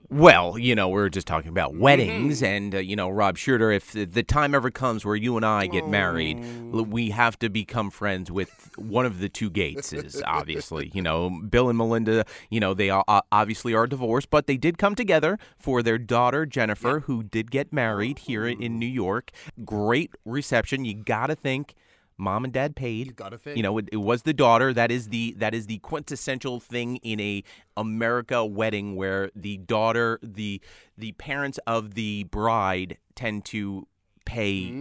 Well, 0.10 0.56
you 0.58 0.76
know, 0.76 0.88
we 0.88 1.02
are 1.02 1.10
just 1.10 1.26
talking 1.26 1.50
about 1.50 1.72
Mm-hmm. 1.72 1.82
weddings, 1.82 2.44
and 2.44 2.76
uh, 2.76 2.78
you 2.78 2.96
know, 2.96 3.10
Rob 3.10 3.38
Shooter. 3.38 3.72
If 3.72 3.92
the, 3.92 4.06
the 4.06 4.22
time 4.22 4.54
ever 4.54 4.70
comes 4.70 5.04
where 5.04 5.16
you 5.16 5.36
and 5.36 5.44
I 5.46 5.66
get 5.66 5.88
married, 5.88 6.38
Oh. 6.74 6.84
we 6.84 7.10
have 7.10 7.40
to 7.40 7.50
become 7.50 7.90
friends 7.90 8.32
with 8.32 8.70
one 8.78 9.06
of 9.08 9.20
the 9.20 9.28
two 9.30 9.50
Gateses. 9.50 10.22
Obviously, 10.28 10.92
you 10.94 11.02
know, 11.02 11.30
Bill 11.50 11.70
and 11.70 11.78
Melinda. 11.78 12.24
You 12.52 12.60
know, 12.60 12.74
they 12.76 12.92
are, 12.92 13.04
uh, 13.08 13.22
obviously 13.32 13.74
are 13.74 13.88
divorced, 13.88 14.30
but 14.30 14.46
they 14.46 14.58
did 14.58 14.78
come 14.78 14.94
together 14.94 15.40
for 15.58 15.82
their 15.82 15.98
daughter 15.98 16.46
Jennifer, 16.46 17.00
who 17.02 17.24
did 17.24 17.50
get 17.50 17.74
married 17.74 18.20
here 18.20 18.46
in 18.48 18.78
New 18.80 18.86
York. 18.86 19.32
Great 19.66 20.12
reception. 20.24 20.86
You 20.86 20.94
got 20.94 21.28
to 21.28 21.36
think 21.36 21.74
Mom 22.18 22.44
and 22.44 22.54
dad 22.54 22.76
paid. 22.76 23.08
You 23.08 23.14
gotta 23.14 23.38
think. 23.38 23.58
You 23.58 23.64
know, 23.64 23.78
it, 23.78 23.90
it 23.92 23.98
was 23.98 24.24
the 24.24 24.34
daughter. 24.34 24.74
That 24.74 24.92
is 24.92 25.10
the 25.10 25.36
that 25.38 25.54
is 25.54 25.68
the 25.68 25.78
quintessential 25.80 26.60
thing 26.60 26.98
in 26.98 27.20
a 27.20 27.44
America 27.76 28.44
wedding 28.46 28.96
where 28.96 29.30
the 29.36 29.58
daughter, 29.58 30.20
the 30.24 30.62
the 30.98 31.12
parents 31.14 31.60
of 31.68 31.94
the 31.94 32.24
bride 32.24 32.98
tend 33.16 33.46
to 33.46 33.88
pay 34.26 34.72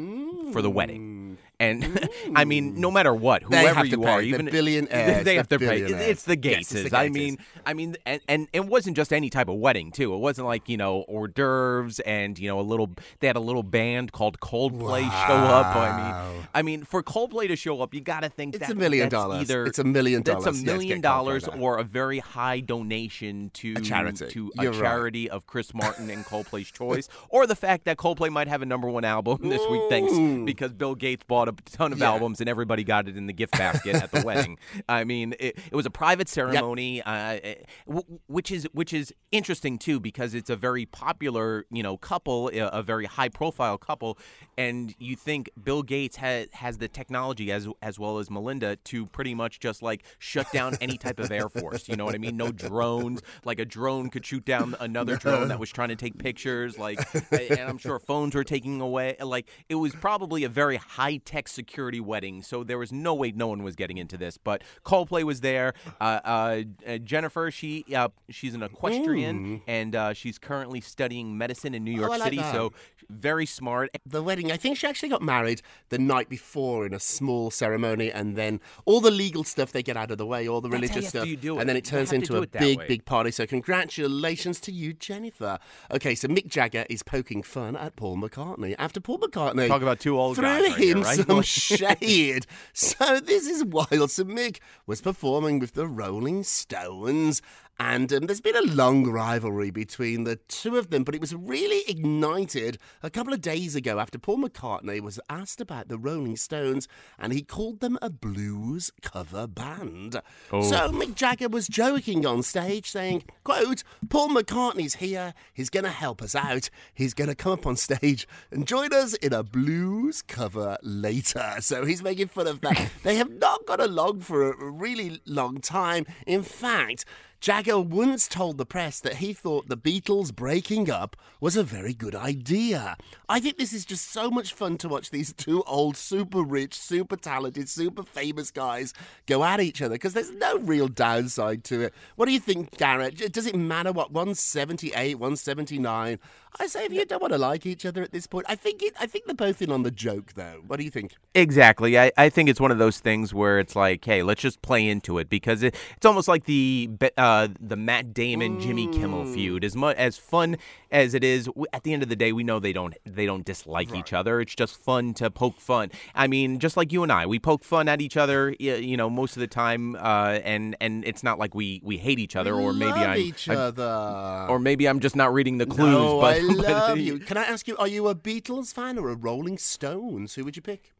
for 0.52 0.60
the 0.62 0.70
wedding. 0.70 1.38
Mm. 1.38 1.55
And 1.58 2.08
I 2.34 2.44
mean, 2.44 2.74
mm. 2.74 2.76
no 2.76 2.90
matter 2.90 3.14
what, 3.14 3.42
whoever 3.42 3.84
you 3.84 4.04
are, 4.04 4.20
pay. 4.20 4.26
Even 4.26 4.46
billionaires. 4.46 5.24
they 5.24 5.36
have 5.36 5.48
They're 5.48 5.58
to 5.58 5.66
pay. 5.66 5.80
It's 5.80 6.24
the 6.24 6.36
Yes, 6.36 6.72
it's 6.72 6.90
the 6.90 6.96
I 6.96 7.08
mean, 7.08 7.38
I 7.64 7.72
mean, 7.72 7.96
and, 8.04 8.20
and 8.28 8.48
it 8.52 8.66
wasn't 8.66 8.96
just 8.96 9.12
any 9.12 9.30
type 9.30 9.48
of 9.48 9.56
wedding 9.56 9.90
too. 9.90 10.14
It 10.14 10.18
wasn't 10.18 10.46
like 10.46 10.68
you 10.68 10.76
know 10.76 11.04
hors 11.08 11.28
d'oeuvres 11.28 12.00
and 12.00 12.38
you 12.38 12.48
know 12.48 12.60
a 12.60 12.62
little. 12.62 12.90
They 13.20 13.26
had 13.26 13.36
a 13.36 13.40
little 13.40 13.62
band 13.62 14.12
called 14.12 14.38
Coldplay 14.40 15.02
show 15.02 15.34
up. 15.34 15.74
I 15.74 16.32
mean, 16.32 16.46
I 16.54 16.62
mean, 16.62 16.84
for 16.84 17.02
Coldplay 17.02 17.48
to 17.48 17.56
show 17.56 17.80
up, 17.80 17.94
you 17.94 18.00
got 18.00 18.20
to 18.20 18.28
think 18.28 18.54
It's 18.54 18.66
that, 18.66 18.72
a 18.72 18.74
million 18.74 19.08
dollars. 19.08 19.42
Either 19.42 19.66
It's 19.66 19.78
a 19.78 19.84
million 19.84 20.22
That's 20.22 20.44
dollars. 20.44 20.62
a 20.62 20.64
Yes, 20.64 20.66
million 20.66 20.98
Coldplay 20.98 21.02
dollars 21.02 21.48
or 21.48 21.78
a 21.78 21.84
very 21.84 22.18
high 22.18 22.60
donation 22.60 23.50
to 23.54 23.74
A 23.76 23.80
charity. 23.80 24.26
to 24.28 24.52
You're 24.56 24.66
a 24.66 24.74
right. 24.74 24.80
charity 24.80 25.30
of 25.30 25.46
Chris 25.46 25.72
Martin 25.74 26.10
and 26.10 26.24
Coldplay's 26.24 26.70
choice, 26.70 27.08
or 27.28 27.46
the 27.46 27.56
fact 27.56 27.84
that 27.86 27.96
Coldplay 27.96 28.30
might 28.30 28.48
have 28.48 28.62
a 28.62 28.66
number 28.66 28.88
one 28.88 29.04
album 29.04 29.38
this 29.48 29.62
week, 29.70 29.82
thanks 29.88 30.12
because 30.44 30.72
Bill 30.72 30.94
Gates 30.94 31.24
bought 31.26 31.45
a 31.48 31.52
ton 31.64 31.92
of 31.92 31.98
Yeah. 31.98 32.10
albums 32.10 32.40
and 32.40 32.48
everybody 32.48 32.84
got 32.84 33.08
it 33.08 33.16
in 33.16 33.26
the 33.26 33.32
gift 33.32 33.52
basket 33.52 33.94
at 33.96 34.10
the 34.12 34.22
wedding. 34.26 34.58
I 34.88 35.04
mean, 35.04 35.34
it, 35.40 35.58
it 35.70 35.74
was 35.74 35.86
a 35.86 35.90
private 35.90 36.28
ceremony, 36.28 37.02
uh, 37.02 37.38
eh, 37.42 37.54
w- 37.86 38.18
which 38.26 38.50
is 38.50 38.68
which 38.72 38.92
is 38.92 39.12
interesting 39.32 39.78
too 39.78 40.00
because 40.00 40.34
it's 40.34 40.50
a 40.50 40.56
very 40.56 40.86
popular, 40.86 41.66
you 41.70 41.82
know, 41.82 41.96
couple, 41.96 42.48
a, 42.52 42.58
a 42.68 42.82
very 42.82 43.06
high 43.06 43.28
profile 43.28 43.78
couple, 43.78 44.18
and 44.56 44.94
you 44.98 45.16
think 45.16 45.50
Bill 45.62 45.82
Gates 45.82 46.16
has 46.16 46.48
has 46.52 46.78
the 46.78 46.88
technology 46.88 47.52
as 47.52 47.68
as 47.82 47.98
well 47.98 48.18
as 48.18 48.30
Melinda 48.30 48.76
to 48.76 49.06
pretty 49.06 49.34
much 49.34 49.60
just 49.60 49.82
like 49.82 50.02
shut 50.18 50.50
down 50.52 50.76
any 50.80 50.96
type 50.96 51.18
of 51.18 51.30
air 51.30 51.48
force. 51.48 51.88
You 51.88 51.96
know 51.96 52.04
what 52.04 52.14
I 52.14 52.18
mean? 52.18 52.36
No 52.36 52.52
drones. 52.52 53.20
Like 53.44 53.58
a 53.60 53.64
drone 53.64 54.08
could 54.10 54.24
shoot 54.24 54.44
down 54.44 54.74
another 54.80 55.16
drone 55.16 55.48
that 55.48 55.58
was 55.60 55.70
trying 55.70 55.88
to 55.90 55.96
take 55.96 56.18
pictures. 56.18 56.78
Like, 56.78 56.98
eh, 57.32 57.48
and 57.50 57.68
I'm 57.68 57.78
sure 57.78 57.98
phones 57.98 58.34
were 58.34 58.44
taking 58.44 58.80
away. 58.80 59.16
Like, 59.20 59.48
it 59.68 59.74
was 59.74 59.94
probably 59.94 60.44
a 60.44 60.48
very 60.48 60.76
high 60.76 61.18
tech 61.18 61.35
security 61.44 62.00
wedding. 62.00 62.42
So 62.42 62.64
there 62.64 62.78
was 62.78 62.92
no 62.92 63.14
way 63.14 63.32
no 63.32 63.48
one 63.48 63.62
was 63.62 63.76
getting 63.76 63.98
into 63.98 64.16
this. 64.16 64.38
But 64.38 64.62
Coldplay 64.84 65.22
was 65.24 65.40
there. 65.42 65.74
Uh, 66.00 66.20
uh, 66.24 66.62
uh, 66.86 66.98
Jennifer, 66.98 67.50
she 67.50 67.84
uh, 67.94 68.08
she's 68.30 68.54
an 68.54 68.62
equestrian 68.62 69.60
and 69.66 69.94
uh, 69.94 70.12
she's 70.14 70.38
currently 70.38 70.80
studying 70.80 71.36
medicine 71.38 71.74
in 71.74 71.84
New 71.84 71.90
York 71.92 72.10
Oh, 72.10 72.14
I 72.14 72.16
like 72.16 72.24
City. 72.26 72.36
that. 72.38 72.52
So 72.54 72.72
very 73.08 73.46
smart. 73.46 73.90
the 74.04 74.22
wedding. 74.22 74.50
I 74.50 74.56
think 74.56 74.76
she 74.78 74.86
actually 74.86 75.10
got 75.10 75.22
married 75.22 75.62
the 75.90 75.98
night 75.98 76.28
before 76.28 76.86
in 76.86 76.92
a 76.94 76.98
small 77.00 77.50
ceremony, 77.50 78.10
and 78.10 78.36
then 78.36 78.60
all 78.84 79.00
the 79.00 79.10
legal 79.10 79.44
stuff 79.44 79.70
they 79.72 79.82
get 79.82 79.96
out 79.96 80.10
of 80.10 80.18
the 80.18 80.26
way, 80.26 80.48
all 80.48 80.60
the 80.60 80.68
That's 80.68 80.82
religious 80.82 81.08
stuff, 81.10 81.24
to 81.24 81.36
do 81.36 81.56
it. 81.56 81.60
and 81.60 81.68
then 81.68 81.76
it 81.76 81.84
turns 81.84 82.12
into 82.12 82.36
a 82.38 82.46
big, 82.46 82.78
way. 82.78 82.86
big 82.88 83.04
party. 83.04 83.30
So 83.30 83.46
congratulations 83.46 84.58
to 84.60 84.72
you, 84.72 84.92
Jennifer. 84.92 85.58
Okay, 85.90 86.14
so 86.14 86.28
Mick 86.28 86.48
Jagger 86.48 86.84
is 86.90 87.02
poking 87.02 87.42
fun 87.42 87.76
at 87.76 87.94
Paul 87.96 88.16
McCartney 88.16 88.74
after 88.78 89.00
Paul 89.00 89.18
McCartney 89.18 89.68
Talk 89.68 89.82
about 89.82 90.00
two 90.00 90.18
old 90.18 90.36
threw 90.36 90.44
guys 90.44 90.62
right 90.62 90.74
here, 90.76 90.96
him 90.96 91.02
right? 91.02 91.25
some 91.42 91.42
shade. 91.42 92.46
So 92.72 93.20
this 93.20 93.46
is 93.46 93.64
wild. 93.64 93.88
Mick 93.90 94.58
was 94.86 95.00
performing 95.00 95.58
with 95.58 95.74
the 95.74 95.86
Rolling 95.86 96.42
Stones. 96.42 97.42
And 97.78 98.10
um, 98.12 98.26
there's 98.26 98.40
been 98.40 98.56
a 98.56 98.62
long 98.62 99.06
rivalry 99.06 99.70
between 99.70 100.24
the 100.24 100.36
two 100.36 100.76
of 100.76 100.90
them, 100.90 101.04
but 101.04 101.14
it 101.14 101.20
was 101.20 101.34
really 101.34 101.82
ignited 101.86 102.78
a 103.02 103.10
couple 103.10 103.34
of 103.34 103.42
days 103.42 103.74
ago 103.74 103.98
after 103.98 104.18
Paul 104.18 104.38
McCartney 104.38 105.00
was 105.00 105.20
asked 105.28 105.60
about 105.60 105.88
the 105.88 105.98
Rolling 105.98 106.36
Stones 106.36 106.88
and 107.18 107.34
he 107.34 107.42
called 107.42 107.80
them 107.80 107.98
a 108.00 108.08
blues 108.08 108.90
cover 109.02 109.46
band. 109.46 110.22
Oh. 110.50 110.62
So 110.62 110.90
Mick 110.90 111.14
Jagger 111.14 111.48
was 111.48 111.68
joking 111.68 112.24
on 112.24 112.42
stage 112.42 112.90
saying, 112.90 113.24
quote, 113.44 113.82
Paul 114.08 114.30
McCartney's 114.30 114.94
here, 114.94 115.34
he's 115.52 115.70
going 115.70 115.84
to 115.84 115.90
help 115.90 116.22
us 116.22 116.34
out, 116.34 116.70
he's 116.94 117.12
going 117.12 117.28
to 117.28 117.34
come 117.34 117.52
up 117.52 117.66
on 117.66 117.76
stage 117.76 118.26
and 118.50 118.66
join 118.66 118.94
us 118.94 119.14
in 119.14 119.34
a 119.34 119.42
blues 119.42 120.22
cover 120.22 120.78
later. 120.82 121.56
So 121.60 121.84
he's 121.84 122.02
making 122.02 122.28
fun 122.28 122.46
of 122.46 122.62
that. 122.62 122.90
they 123.02 123.16
have 123.16 123.30
not 123.32 123.66
got 123.66 123.80
along 123.80 124.20
for 124.20 124.50
a 124.50 124.70
really 124.70 125.20
long 125.26 125.60
time. 125.60 126.06
In 126.26 126.42
fact, 126.42 127.04
Jagger 127.40 127.78
once 127.78 128.28
told 128.28 128.56
the 128.56 128.66
press 128.66 128.98
that 129.00 129.16
he 129.16 129.32
thought 129.32 129.68
the 129.68 129.76
Beatles 129.76 130.34
breaking 130.34 130.90
up 130.90 131.16
was 131.40 131.56
a 131.56 131.62
very 131.62 131.92
good 131.92 132.14
idea. 132.14 132.96
I 133.28 133.40
think 133.40 133.58
this 133.58 133.72
is 133.72 133.84
just 133.84 134.10
so 134.10 134.30
much 134.30 134.54
fun 134.54 134.78
to 134.78 134.88
watch 134.88 135.10
these 135.10 135.32
two 135.32 135.62
old, 135.64 135.96
super 135.96 136.42
rich, 136.42 136.74
super 136.74 137.16
talented, 137.16 137.68
super 137.68 138.02
famous 138.02 138.50
guys 138.50 138.94
go 139.26 139.44
at 139.44 139.60
each 139.60 139.82
other 139.82 139.94
because 139.94 140.14
there's 140.14 140.30
no 140.32 140.58
real 140.58 140.88
downside 140.88 141.62
to 141.64 141.82
it. 141.82 141.94
What 142.16 142.26
do 142.26 142.32
you 142.32 142.40
think, 142.40 142.76
Garrett? 142.78 143.32
Does 143.32 143.46
it 143.46 143.54
matter 143.54 143.92
what 143.92 144.12
178, 144.12 145.16
179? 145.16 146.18
I 146.58 146.66
say 146.68 146.86
if 146.86 146.92
you 146.92 147.04
don't 147.04 147.20
want 147.20 147.34
to 147.34 147.38
like 147.38 147.66
each 147.66 147.84
other 147.84 148.02
at 148.02 148.12
this 148.12 148.26
point, 148.26 148.46
I 148.48 148.54
think 148.54 148.82
it. 148.82 148.94
I 148.98 149.06
think 149.06 149.26
they're 149.26 149.34
both 149.34 149.60
in 149.60 149.70
on 149.70 149.82
the 149.82 149.90
joke, 149.90 150.32
though. 150.36 150.62
What 150.66 150.78
do 150.78 150.84
you 150.84 150.90
think? 150.90 151.12
Exactly. 151.34 151.98
I, 151.98 152.10
I 152.16 152.30
think 152.30 152.48
it's 152.48 152.60
one 152.60 152.70
of 152.70 152.78
those 152.78 152.98
things 152.98 153.34
where 153.34 153.58
it's 153.58 153.76
like, 153.76 154.02
hey, 154.02 154.22
let's 154.22 154.40
just 154.40 154.62
play 154.62 154.88
into 154.88 155.18
it 155.18 155.28
because 155.28 155.62
it, 155.62 155.74
it's 155.96 156.06
almost 156.06 156.28
like 156.28 156.44
the 156.44 156.88
be- 156.98 157.10
uh, 157.18 157.25
uh, 157.26 157.48
the 157.60 157.76
Matt 157.76 158.14
Damon 158.14 158.60
Jimmy 158.60 158.86
Kimmel 158.88 159.24
feud. 159.34 159.64
As 159.64 159.74
much 159.74 159.96
as 159.96 160.16
fun 160.16 160.56
as 160.90 161.12
it 161.14 161.24
is, 161.24 161.46
w- 161.46 161.66
at 161.72 161.82
the 161.82 161.92
end 161.92 162.02
of 162.02 162.08
the 162.08 162.14
day, 162.16 162.30
we 162.32 162.44
know 162.44 162.58
they 162.60 162.72
don't 162.72 162.94
they 163.04 163.26
don't 163.26 163.44
dislike 163.44 163.94
each 163.94 164.12
other. 164.12 164.40
It's 164.40 164.54
just 164.54 164.76
fun 164.76 165.12
to 165.14 165.30
poke 165.30 165.58
fun. 165.60 165.90
I 166.14 166.26
mean, 166.28 166.58
just 166.60 166.76
like 166.76 166.92
you 166.92 167.02
and 167.02 167.10
I, 167.10 167.26
we 167.26 167.38
poke 167.38 167.64
fun 167.64 167.88
at 167.88 168.00
each 168.00 168.16
other. 168.16 168.54
y- 168.60 168.66
You 168.90 168.96
know, 168.96 169.10
most 169.10 169.36
of 169.36 169.40
the 169.40 169.46
time, 169.64 169.96
uh, 169.96 170.38
and 170.52 170.76
and 170.80 171.04
it's 171.04 171.22
not 171.22 171.38
like 171.38 171.54
we 171.54 171.80
we 171.82 171.96
hate 171.98 172.18
each 172.18 172.36
other 172.36 172.54
or 172.54 172.72
maybe 172.72 172.92
love 172.92 173.08
I'm, 173.14 173.18
each 173.18 173.48
I'm- 173.48 173.58
other. 173.58 174.46
or 174.52 174.58
maybe 174.58 174.88
I'm 174.88 175.00
just 175.00 175.16
not 175.16 175.32
reading 175.34 175.58
the 175.58 175.66
clues. 175.66 175.90
No, 175.92 176.20
but, 176.20 176.36
I 176.36 176.46
but- 176.46 176.56
love 176.58 176.98
you. 176.98 177.18
Can 177.28 177.36
I 177.36 177.44
ask 177.44 177.66
you, 177.68 177.76
are 177.78 177.88
you 177.88 178.06
a 178.08 178.14
Beatles 178.14 178.72
fan 178.72 178.98
or 178.98 179.08
a 179.10 179.16
Rolling 179.16 179.58
Stones? 179.58 180.34
Who 180.34 180.44
would 180.44 180.54
you 180.56 180.62
pick? 180.62 180.92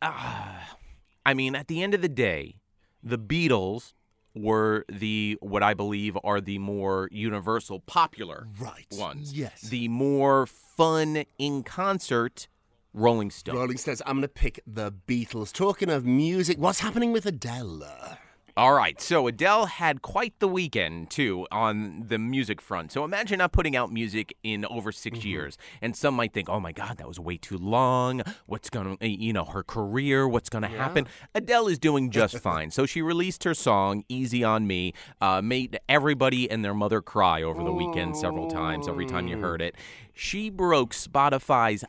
I 0.00 1.34
mean, 1.34 1.54
at 1.54 1.68
the 1.68 1.82
end 1.82 1.94
of 1.94 2.02
the 2.02 2.08
day, 2.08 2.60
the 3.02 3.18
Beatles 3.18 3.92
were 4.40 4.84
the 4.88 5.36
what 5.40 5.62
I 5.62 5.74
believe 5.74 6.16
are 6.24 6.40
the 6.40 6.58
more 6.58 7.08
universal 7.12 7.80
popular 7.80 8.46
Right. 8.58 8.86
ones. 8.92 9.32
Yes. 9.32 9.62
The 9.62 9.88
more 9.88 10.46
fun 10.46 11.24
in 11.38 11.62
concert 11.62 12.48
Rolling 12.94 13.30
Stones. 13.30 13.56
Rolling 13.58 13.76
Stones. 13.76 14.02
I'm 14.06 14.16
going 14.16 14.22
to 14.22 14.28
pick 14.28 14.60
the 14.66 14.90
Beatles. 14.90 15.52
Talking 15.52 15.90
of 15.90 16.04
music, 16.06 16.58
what's 16.58 16.80
happening 16.80 17.12
with 17.12 17.26
Adele? 17.26 18.18
All 18.58 18.72
right, 18.72 19.00
so 19.00 19.28
Adele 19.28 19.66
had 19.66 20.02
quite 20.02 20.36
the 20.40 20.48
weekend 20.48 21.10
too 21.10 21.46
on 21.52 22.06
the 22.08 22.18
music 22.18 22.60
front. 22.60 22.90
So 22.90 23.04
imagine 23.04 23.38
not 23.38 23.52
putting 23.52 23.76
out 23.76 23.92
music 23.92 24.36
in 24.42 24.64
over 24.64 24.90
6 24.90 25.16
Mm-hmm. 25.16 25.28
years, 25.28 25.56
and 25.80 25.94
some 25.94 26.14
might 26.16 26.32
think, 26.32 26.48
"Oh 26.48 26.58
my 26.58 26.72
God, 26.72 26.96
that 26.98 27.06
was 27.06 27.20
way 27.20 27.36
too 27.36 27.56
long. 27.56 28.20
What's 28.46 28.68
gonna, 28.68 28.96
eh, 29.00 29.06
you 29.06 29.32
know, 29.32 29.44
her 29.44 29.62
career? 29.62 30.26
What's 30.26 30.48
gonna 30.48 30.66
happen?" 30.66 31.06
Adele 31.36 31.68
is 31.68 31.78
doing 31.78 32.10
just 32.10 32.36
fine. 32.48 32.72
So 32.72 32.84
she 32.84 33.00
released 33.00 33.44
her 33.44 33.54
song 33.54 34.02
"Easy 34.08 34.42
on 34.42 34.66
Me," 34.66 34.92
uh, 35.20 35.40
made 35.40 35.78
everybody 35.88 36.50
and 36.50 36.64
their 36.64 36.74
mother 36.74 37.00
cry 37.00 37.44
over 37.44 37.62
the 37.62 37.72
weekend 37.72 38.16
several 38.16 38.48
times. 38.48 38.88
Every 38.88 39.06
time 39.06 39.28
you 39.28 39.36
heard 39.38 39.62
it, 39.62 39.76
she 40.12 40.50
broke 40.50 40.92
Spotify's 40.94 41.84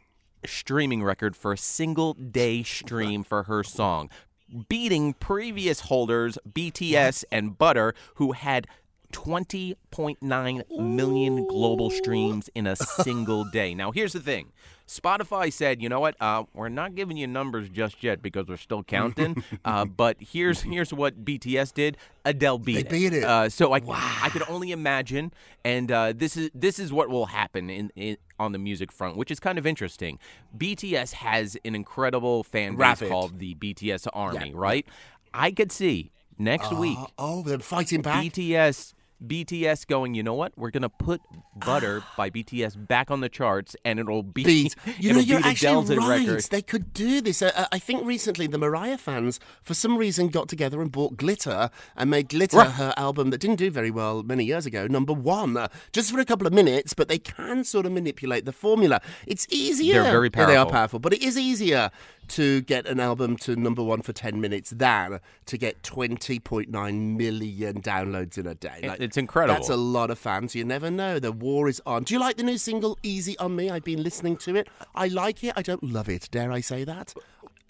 streaming 0.45 1.03
record 1.03 1.35
for 1.35 1.51
a 1.51 1.57
single 1.57 2.13
day 2.13 2.63
stream 2.63 3.23
for 3.23 3.43
her 3.43 3.63
song, 3.63 4.09
beating 4.67 5.13
previous 5.13 5.81
holders 5.81 6.37
BTS 6.51 7.23
and 7.31 7.57
Butter, 7.57 7.93
who 8.15 8.33
had 8.33 8.67
20.9 9.11 10.79
million 10.79 11.47
global 11.47 11.89
streams 11.89 12.49
in 12.53 12.67
a 12.67 12.75
single 12.75 13.45
day. 13.45 13.73
Now, 13.73 13.91
here's 13.91 14.13
the 14.13 14.19
thing. 14.19 14.51
Spotify 14.89 15.53
said, 15.53 15.81
you 15.83 15.87
know 15.87 15.99
what? 15.99 16.15
Uh, 16.19 16.43
we're 16.53 16.67
not 16.69 16.95
giving 16.95 17.15
you 17.15 17.27
numbers 17.27 17.69
just 17.69 18.03
yet 18.03 18.21
because 18.23 18.47
we're 18.47 18.57
still 18.57 18.83
counting. 18.83 19.43
uh, 19.63 19.85
but 20.03 20.17
here's 20.19 20.61
here's 20.63 20.91
what 20.91 21.23
BTS 21.23 21.73
did. 21.73 21.95
Adele 22.25 22.57
beat 22.57 22.73
They 22.73 22.79
it. 22.81 22.89
beat 23.11 23.13
it. 23.19 23.23
Uh, 23.23 23.49
so 23.49 23.71
I 23.73 23.81
I 23.87 24.29
could 24.31 24.43
only 24.49 24.71
imagine, 24.71 25.31
and 25.63 25.91
uh, 25.91 26.13
this 26.15 26.35
is 26.35 26.49
this 26.55 26.79
is 26.79 26.91
what 26.91 27.09
will 27.09 27.27
happen 27.27 27.69
in, 27.69 27.91
in 27.95 28.17
on 28.39 28.51
the 28.51 28.57
music 28.59 28.91
front, 28.91 29.15
which 29.15 29.29
is 29.29 29.39
kind 29.39 29.57
of 29.59 29.67
interesting. 29.67 30.17
BTS 30.57 31.13
has 31.13 31.55
an 31.63 31.75
incredible 31.75 32.43
fan 32.43 32.71
base 32.71 32.79
Rapid. 32.79 33.09
called 33.09 33.39
the 33.39 33.53
BTS 33.55 34.07
Army, 34.13 34.53
right? 34.55 34.87
I 35.33 35.51
could 35.51 35.71
see 35.71 36.11
next 36.39 36.73
week 36.73 36.97
Oh, 37.17 37.43
they're 37.43 37.59
fighting 37.59 38.01
back. 38.01 38.23
BTS 38.25 38.93
BTS 39.25 39.85
going, 39.87 40.13
you 40.13 40.23
know 40.23 40.33
what? 40.33 40.53
We're 40.57 40.69
gonna 40.71 40.89
put 40.89 41.21
Butter 41.55 42.03
by 42.17 42.29
BTS 42.29 42.87
back 42.87 43.11
on 43.11 43.19
the 43.21 43.29
charts, 43.29 43.75
and 43.83 43.99
it'll 43.99 44.23
be 44.23 44.43
Beat. 44.43 44.75
You 44.99 45.13
know, 45.13 45.19
you're 45.19 45.39
actually 45.45 45.97
right. 45.97 46.25
record. 46.27 46.43
They 46.49 46.61
could 46.61 46.93
do 46.93 47.21
this. 47.21 47.41
Uh, 47.41 47.67
I 47.71 47.79
think 47.79 48.05
recently 48.05 48.47
the 48.47 48.57
Mariah 48.57 48.97
fans, 48.97 49.39
for 49.61 49.73
some 49.73 49.97
reason, 49.97 50.27
got 50.29 50.47
together 50.47 50.81
and 50.81 50.91
bought 50.91 51.17
Glitter 51.17 51.69
and 51.95 52.09
made 52.09 52.29
Glitter 52.29 52.57
Right. 52.57 52.71
her 52.71 52.93
album 52.97 53.29
that 53.31 53.39
didn't 53.39 53.57
do 53.57 53.69
very 53.71 53.91
well 53.91 54.23
many 54.23 54.43
years 54.45 54.65
ago, 54.65 54.87
number 54.87 55.13
one, 55.13 55.55
uh, 55.57 55.67
just 55.93 56.11
for 56.11 56.19
a 56.19 56.25
couple 56.25 56.47
of 56.47 56.53
minutes. 56.53 56.93
But 56.93 57.07
they 57.07 57.19
can 57.19 57.63
sort 57.63 57.85
of 57.85 57.91
manipulate 57.91 58.45
the 58.45 58.51
formula. 58.53 59.01
It's 59.27 59.47
easier. 59.49 60.03
They're 60.03 60.11
very 60.11 60.29
Yeah, 60.35 60.45
They 60.45 60.55
are 60.55 60.65
powerful. 60.65 60.71
powerful, 60.71 60.99
but 60.99 61.13
it 61.13 61.21
is 61.23 61.37
easier 61.37 61.91
to 62.29 62.61
get 62.61 62.85
an 62.87 62.99
album 62.99 63.35
to 63.37 63.55
number 63.55 63.83
one 63.83 64.01
for 64.01 64.13
10 64.13 64.39
minutes 64.41 64.69
than 64.71 65.19
to 65.45 65.57
get 65.57 65.81
20.9 65.83 67.17
million 67.17 67.81
downloads 67.81 68.37
in 68.37 68.47
a 68.47 68.55
day. 68.55 68.79
It- 68.83 69.01
it's 69.01 69.17
incredible. 69.17 69.55
That's 69.55 69.69
a 69.69 69.75
lot 69.75 70.09
of 70.11 70.19
fans. 70.19 70.55
You 70.55 70.63
never 70.65 70.89
know. 70.91 71.19
The 71.19 71.31
war 71.31 71.67
is 71.67 71.81
on. 71.85 72.03
Do 72.03 72.13
you 72.13 72.19
like 72.19 72.37
the 72.37 72.43
new 72.43 72.57
single, 72.57 72.97
Easy 73.03 73.37
on 73.37 73.55
Me? 73.55 73.69
I've 73.69 73.83
been 73.83 74.03
listening 74.03 74.37
to 74.37 74.55
it. 74.55 74.67
I 74.95 75.07
like 75.07 75.43
it. 75.43 75.53
I 75.55 75.61
don't 75.61 75.83
love 75.83 76.09
it. 76.09 76.27
Dare 76.31 76.51
I 76.51 76.61
say 76.61 76.83
that? 76.83 77.13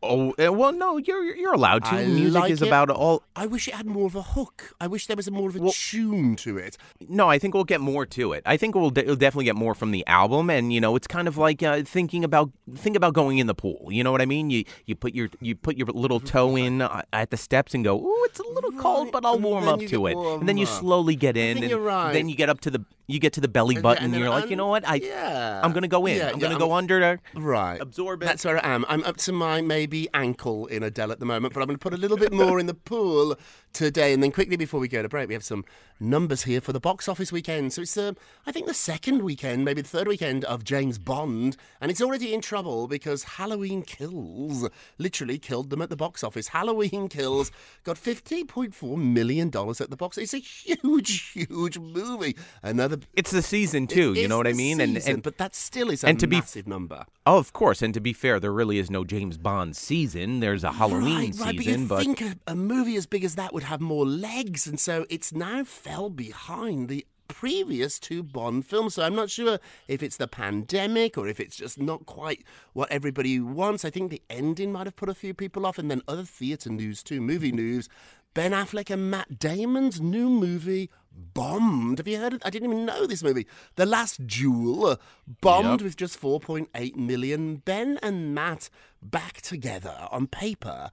Oh 0.02 0.34
uh, 0.40 0.54
well, 0.54 0.72
no, 0.72 0.98
you're 0.98 1.36
you're 1.36 1.54
allowed 1.54 1.84
to. 1.86 1.92
I 1.92 2.06
Music 2.06 2.40
like 2.42 2.52
is 2.52 2.62
it. 2.62 2.68
about 2.68 2.90
all. 2.90 3.24
I 3.36 3.46
wish 3.48 3.68
it 3.68 3.74
had 3.74 3.86
more 3.86 4.06
of 4.06 4.16
a 4.16 4.22
hook. 4.22 4.74
I 4.80 4.88
wish 4.88 5.08
there 5.08 5.18
was 5.18 5.28
a 5.28 5.32
more 5.32 5.50
of 5.50 5.56
a 5.58 5.72
tune 5.72 6.36
to 6.38 6.58
it. 6.58 6.78
No, 7.10 7.30
I 7.30 7.38
think 7.38 7.54
we'll 7.54 7.66
get 7.66 7.82
more 7.82 8.06
to 8.06 8.32
it. 8.34 8.44
I 8.46 8.56
think 8.56 8.76
we'll, 8.76 8.92
de- 8.92 9.04
we'll 9.04 9.18
definitely 9.18 9.46
get 9.46 9.56
more 9.58 9.76
from 9.76 9.92
the 9.92 10.08
album, 10.08 10.50
and 10.50 10.72
you 10.72 10.80
know, 10.80 10.96
it's 10.96 11.08
kind 11.08 11.28
of 11.28 11.38
like 11.38 11.62
uh, 11.62 11.82
thinking 11.84 12.24
about 12.24 12.50
think 12.76 12.96
about 12.96 13.14
going 13.14 13.40
in 13.40 13.48
the 13.48 13.56
pool. 13.56 13.88
You 13.92 14.04
know 14.06 14.12
what 14.14 14.22
I 14.22 14.26
mean? 14.26 14.50
You 14.50 14.64
you 14.86 14.96
put 14.96 15.14
your 15.14 15.30
you 15.42 15.56
put 15.56 15.76
your 15.76 15.88
little 15.88 16.22
toe 16.22 16.56
in 16.56 16.82
uh, 16.82 17.02
at 17.12 17.32
the 17.32 17.38
steps 17.38 17.74
and 17.74 17.84
go, 17.84 18.00
"Ooh, 18.00 18.24
it's 18.26 18.40
a 18.40 18.48
little 18.48 18.72
cold, 18.74 19.12
but 19.12 19.26
I'll 19.26 19.34
and 19.34 19.44
warm 19.44 19.68
up 19.68 19.82
to 19.82 20.08
it." 20.08 20.16
And 20.16 20.48
then 20.48 20.58
you 20.58 20.66
slowly 20.66 21.16
get 21.18 21.36
in, 21.36 21.62
and 21.62 21.74
right. 21.86 22.14
then 22.14 22.30
you 22.30 22.36
get 22.36 22.50
up 22.50 22.62
to 22.62 22.72
the 22.72 22.86
you 23.08 23.20
get 23.20 23.34
to 23.34 23.42
the 23.42 23.48
belly 23.48 23.76
And 23.76 23.84
button, 23.84 24.04
then- 24.04 24.14
and 24.14 24.20
you're 24.22 24.30
like, 24.30 24.52
you 24.52 24.56
know 24.56 24.68
what? 24.68 24.88
I 24.88 24.96
yeah. 24.96 25.62
I'm 25.64 25.74
gonna 25.74 25.88
go 25.88 26.06
in. 26.06 26.18
Yeah, 26.18 26.28
I'm 26.30 26.36
yeah, 26.36 26.42
gonna 26.42 26.54
I'm- 26.54 26.60
go 26.60 26.74
under. 26.74 27.20
Right. 27.34 27.82
Absorb 27.82 28.22
it. 28.22 28.26
That's 28.26 28.46
where 28.46 28.64
I 28.64 28.70
am. 28.76 28.86
I'm 28.88 29.04
up 29.04 29.18
to 29.18 29.32
my 29.34 29.62
maybe 29.62 29.89
ankle 30.14 30.66
in 30.68 30.84
Adele 30.84 31.12
at 31.12 31.20
the 31.20 31.26
moment, 31.26 31.54
but 31.54 31.62
I'm 31.62 31.68
going 31.68 31.78
to 31.78 31.82
put 31.82 31.94
a 31.94 31.98
little 31.98 32.18
bit 32.18 32.32
more 32.34 32.60
in 32.60 32.66
the 32.66 32.74
pool 32.74 33.38
today. 33.74 34.14
And 34.14 34.22
then 34.22 34.32
quickly 34.32 34.56
before 34.58 34.80
we 34.80 34.88
go 34.88 35.02
to 35.02 35.10
break, 35.10 35.28
we 35.28 35.34
have 35.34 35.44
some 35.44 35.66
numbers 36.00 36.44
here 36.44 36.62
for 36.62 36.72
the 36.74 36.80
box 36.80 37.08
office 37.08 37.32
weekend. 37.32 37.74
So 37.74 37.82
it's, 37.82 37.98
uh, 37.98 38.14
I 38.46 38.52
think, 38.52 38.68
the 38.68 38.74
second 38.74 39.22
weekend, 39.24 39.66
maybe 39.66 39.82
the 39.82 39.88
third 39.88 40.08
weekend 40.08 40.46
of 40.46 40.64
James 40.64 40.98
Bond. 40.98 41.58
And 41.82 41.92
it's 41.92 42.02
already 42.02 42.34
in 42.34 42.42
trouble 42.42 42.88
because 42.88 43.24
Halloween 43.24 43.82
Kills 43.82 44.70
literally 44.98 45.38
killed 45.38 45.70
them 45.70 45.82
at 45.82 45.90
the 45.90 45.96
box 45.96 46.24
office. 46.24 46.50
Halloween 46.50 47.10
Kills 47.10 47.52
got 47.84 47.98
$15.4 47.98 48.98
million 48.98 49.48
at 49.48 49.90
the 49.90 49.98
box. 49.98 50.18
It's 50.18 50.34
a 50.34 50.38
huge, 50.38 51.32
huge 51.32 51.78
movie. 51.78 52.36
Another. 52.64 52.98
It's 53.14 53.32
the 53.32 53.42
season 53.42 53.88
too. 53.88 54.14
You 54.14 54.28
know 54.28 54.38
what 54.38 54.48
I 54.48 54.54
mean? 54.54 54.80
And 54.82 54.96
season, 54.96 55.16
and 55.16 55.24
but 55.24 55.38
that 55.38 55.56
still 55.56 55.90
is 55.90 56.04
a 56.04 56.08
and 56.08 56.20
to 56.20 56.28
be- 56.28 56.38
massive 56.38 56.68
number. 56.68 57.06
Oh, 57.26 57.38
of 57.38 57.54
course. 57.54 57.82
And 57.82 57.94
to 57.94 58.00
be 58.00 58.14
fair, 58.14 58.40
there 58.40 58.52
really 58.52 58.80
is 58.80 58.90
no 58.90 59.04
James 59.04 59.38
Bond 59.38 59.76
season. 59.76 60.40
There's 60.40 60.64
a 60.64 60.72
Halloween 60.72 61.32
right, 61.32 61.34
season, 61.34 61.88
but 61.88 62.06
you 62.06 62.16
but 62.16 62.18
think 62.18 62.22
a, 62.48 62.52
a 62.52 62.56
movie 62.56 62.96
as 62.96 63.06
big 63.06 63.24
as 63.24 63.36
that 63.36 63.54
would 63.60 63.66
have 63.66 63.82
more 63.82 64.06
legs, 64.06 64.68
and 64.68 64.80
so 64.80 65.06
it's 65.10 65.34
now 65.34 65.66
fell 65.66 66.10
behind 66.10 66.88
the 66.88 67.06
previous 67.28 68.00
two 68.00 68.24
Bond 68.24 68.66
films. 68.66 68.94
So 68.96 69.04
I'm 69.04 69.16
not 69.16 69.30
sure 69.30 69.60
if 69.90 70.02
it's 70.02 70.16
the 70.16 70.30
pandemic 70.30 71.18
or 71.18 71.28
if 71.28 71.42
it's 71.42 71.58
just 71.58 71.78
not 71.78 72.06
quite 72.06 72.46
what 72.72 72.90
everybody 72.90 73.38
wants. 73.38 73.84
I 73.84 73.90
think 73.90 74.12
the 74.12 74.22
ending 74.30 74.72
might 74.72 74.88
have 74.88 74.96
put 74.96 75.10
a 75.10 75.14
few 75.14 75.34
people 75.34 75.66
off, 75.66 75.78
and 75.78 75.92
then 75.92 76.02
other 76.08 76.24
theatre 76.24 76.70
news 76.70 77.04
too, 77.04 77.20
movie 77.20 77.52
news. 77.52 77.90
Ben 78.34 78.54
Affleck 78.54 78.90
and 78.90 79.12
Matt 79.12 79.40
Damon's 79.40 80.00
new 80.00 80.30
movie 80.30 80.90
bombed. 81.12 81.98
Have 81.98 82.08
you 82.08 82.18
heard 82.18 82.36
of 82.36 82.42
I 82.46 82.50
didn't 82.50 82.72
even 82.72 82.86
know 82.86 83.06
this 83.06 83.22
movie. 83.24 83.46
The 83.76 83.86
Last 83.86 84.26
Duel 84.26 84.98
bombed 85.42 85.82
Yep. 85.82 85.82
with 85.82 85.98
just 85.98 86.18
4.8 86.22 86.96
million. 86.96 87.58
Ben 87.58 88.00
and 88.02 88.34
Matt 88.34 88.70
back 89.02 89.42
together 89.42 90.08
on 90.12 90.28
paper. 90.28 90.92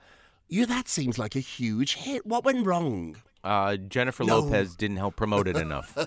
You 0.49 0.67
that 0.67 0.89
seems 0.89 1.19
like 1.19 1.35
a 1.37 1.41
huge 1.41 1.97
hit. 1.97 2.27
What 2.27 2.45
went 2.45 2.67
wrong? 2.67 3.17
uh, 3.45 3.77
Jennifer 3.77 4.25
No. 4.25 4.41
Lopez 4.41 4.75
didn't 4.75 4.97
help 4.97 5.17
promote 5.17 5.47
it 5.49 5.57
enough. 5.57 5.97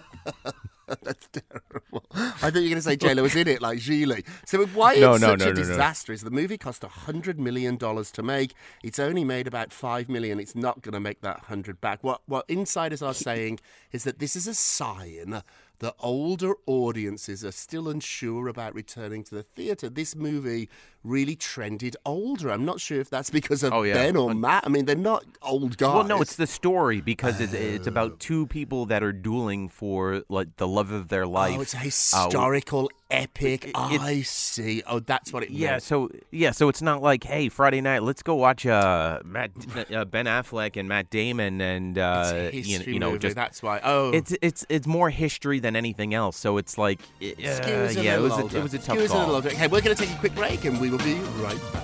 That's 1.03 1.27
terrible. 1.31 2.03
I 2.11 2.49
thought 2.49 2.55
you 2.55 2.61
were 2.61 2.69
going 2.69 2.75
to 2.75 2.81
say 2.81 2.95
J-Lo 2.95 3.21
was 3.21 3.35
in 3.35 3.47
it, 3.47 3.61
like 3.61 3.77
Gigli. 3.77 4.25
So 4.45 4.65
why 4.67 4.95
No, 4.95 5.13
it's 5.13 5.21
no, 5.21 5.27
such 5.29 5.39
no, 5.39 5.45
a 5.45 5.49
no, 5.49 5.53
no. 5.53 5.55
disaster 5.55 6.11
is 6.11 6.21
the 6.21 6.31
movie 6.31 6.57
cost 6.57 6.81
$100 6.81 7.37
million 7.37 7.77
to 7.77 8.23
make. 8.23 8.53
It's 8.83 8.97
only 8.99 9.23
made 9.23 9.45
about 9.47 9.71
5 9.71 10.09
million. 10.09 10.39
It's 10.39 10.55
not 10.55 10.81
going 10.81 10.93
to 10.93 10.99
make 10.99 11.21
that 11.21 11.37
100 11.43 11.79
back. 11.79 12.03
What, 12.03 12.21
what 12.25 12.45
insiders 12.49 13.01
are 13.03 13.13
saying 13.13 13.59
is 13.91 14.03
that 14.03 14.17
this 14.19 14.35
is 14.35 14.47
a 14.47 14.55
sign 14.55 15.43
that 15.79 15.95
older 15.99 16.53
audiences 16.65 17.43
are 17.45 17.51
still 17.51 17.87
unsure 17.89 18.47
about 18.47 18.73
returning 18.75 19.23
to 19.25 19.35
the 19.35 19.43
theatre. 19.43 19.89
This 19.89 20.15
movie 20.15 20.69
really 21.03 21.35
trended 21.35 21.95
older. 22.05 22.51
I'm 22.51 22.65
not 22.65 22.81
sure 22.81 22.99
if 22.99 23.09
that's 23.09 23.29
because 23.29 23.63
of 23.63 23.71
Oh, 23.73 23.83
yeah. 23.83 23.93
Ben 23.93 24.15
or 24.17 24.33
Matt. 24.33 24.65
I 24.65 24.69
mean, 24.69 24.85
they're 24.85 24.95
not 24.95 25.23
old 25.41 25.77
guys. 25.77 25.93
Well, 25.93 26.03
no, 26.03 26.21
it's 26.21 26.35
the 26.35 26.47
story 26.47 26.99
because 26.99 27.39
it, 27.39 27.53
it's 27.53 27.87
about 27.87 28.19
two 28.19 28.47
people 28.47 28.85
that 28.87 29.01
are 29.03 29.13
dueling 29.13 29.69
for 29.69 30.23
like 30.29 30.57
the 30.57 30.67
love 30.67 30.91
of 30.91 31.07
their 31.07 31.25
life. 31.25 31.55
Oh, 31.57 31.61
it's 31.61 31.73
a 31.73 31.77
Uh, 31.77 31.81
historical 31.81 32.91
epic. 33.09 33.65
it- 33.67 33.75
I 33.75 34.21
see. 34.21 34.83
Oh, 34.85 34.99
that's 34.99 35.33
what 35.33 35.43
it 35.43 35.49
yeah, 35.49 35.71
meant. 35.71 35.83
so 35.83 36.09
yeah, 36.31 36.51
so 36.51 36.69
it's 36.69 36.81
not 36.81 37.01
like 37.01 37.23
hey 37.23 37.49
Friday 37.49 37.81
night, 37.81 38.03
let's 38.03 38.23
go 38.23 38.35
watch 38.35 38.65
uh, 38.65 39.19
Matt 39.23 39.51
uh, 39.93 40.05
Ben 40.05 40.25
Affleck 40.25 40.77
and 40.77 40.87
Matt 40.87 41.09
Damon 41.09 41.61
and 41.61 41.97
uh, 41.97 42.23
It's 42.25 42.31
a 42.31 42.55
you, 42.57 42.77
history 42.77 42.93
you 42.93 42.99
know 42.99 43.11
movie, 43.11 43.19
just 43.19 43.35
that's 43.35 43.61
why. 43.63 43.79
Oh, 43.83 44.11
it's 44.11 44.35
it's 44.41 44.65
it's 44.69 44.87
more 44.87 45.09
history 45.09 45.59
than 45.59 45.75
anything 45.75 46.13
else. 46.13 46.37
So 46.37 46.57
it's 46.57 46.77
like 46.77 46.99
uh, 47.21 47.25
Skews 47.25 47.97
a 47.97 48.03
yeah, 48.03 48.15
it 48.17 48.21
was 48.21 48.37
a, 48.37 48.57
it 48.57 48.63
was 48.63 48.73
a 48.73 48.79
tough 48.79 48.97
a 48.97 48.99
little 48.99 49.15
call. 49.17 49.35
older. 49.35 49.49
Okay, 49.49 49.67
we're 49.67 49.81
going 49.81 49.95
to 49.95 50.01
take 50.05 50.13
a 50.15 50.19
quick 50.19 50.35
break 50.35 50.65
and 50.65 50.79
we 50.79 50.89
will 50.89 50.97
be 50.99 51.15
right 51.41 51.59
back. 51.73 51.83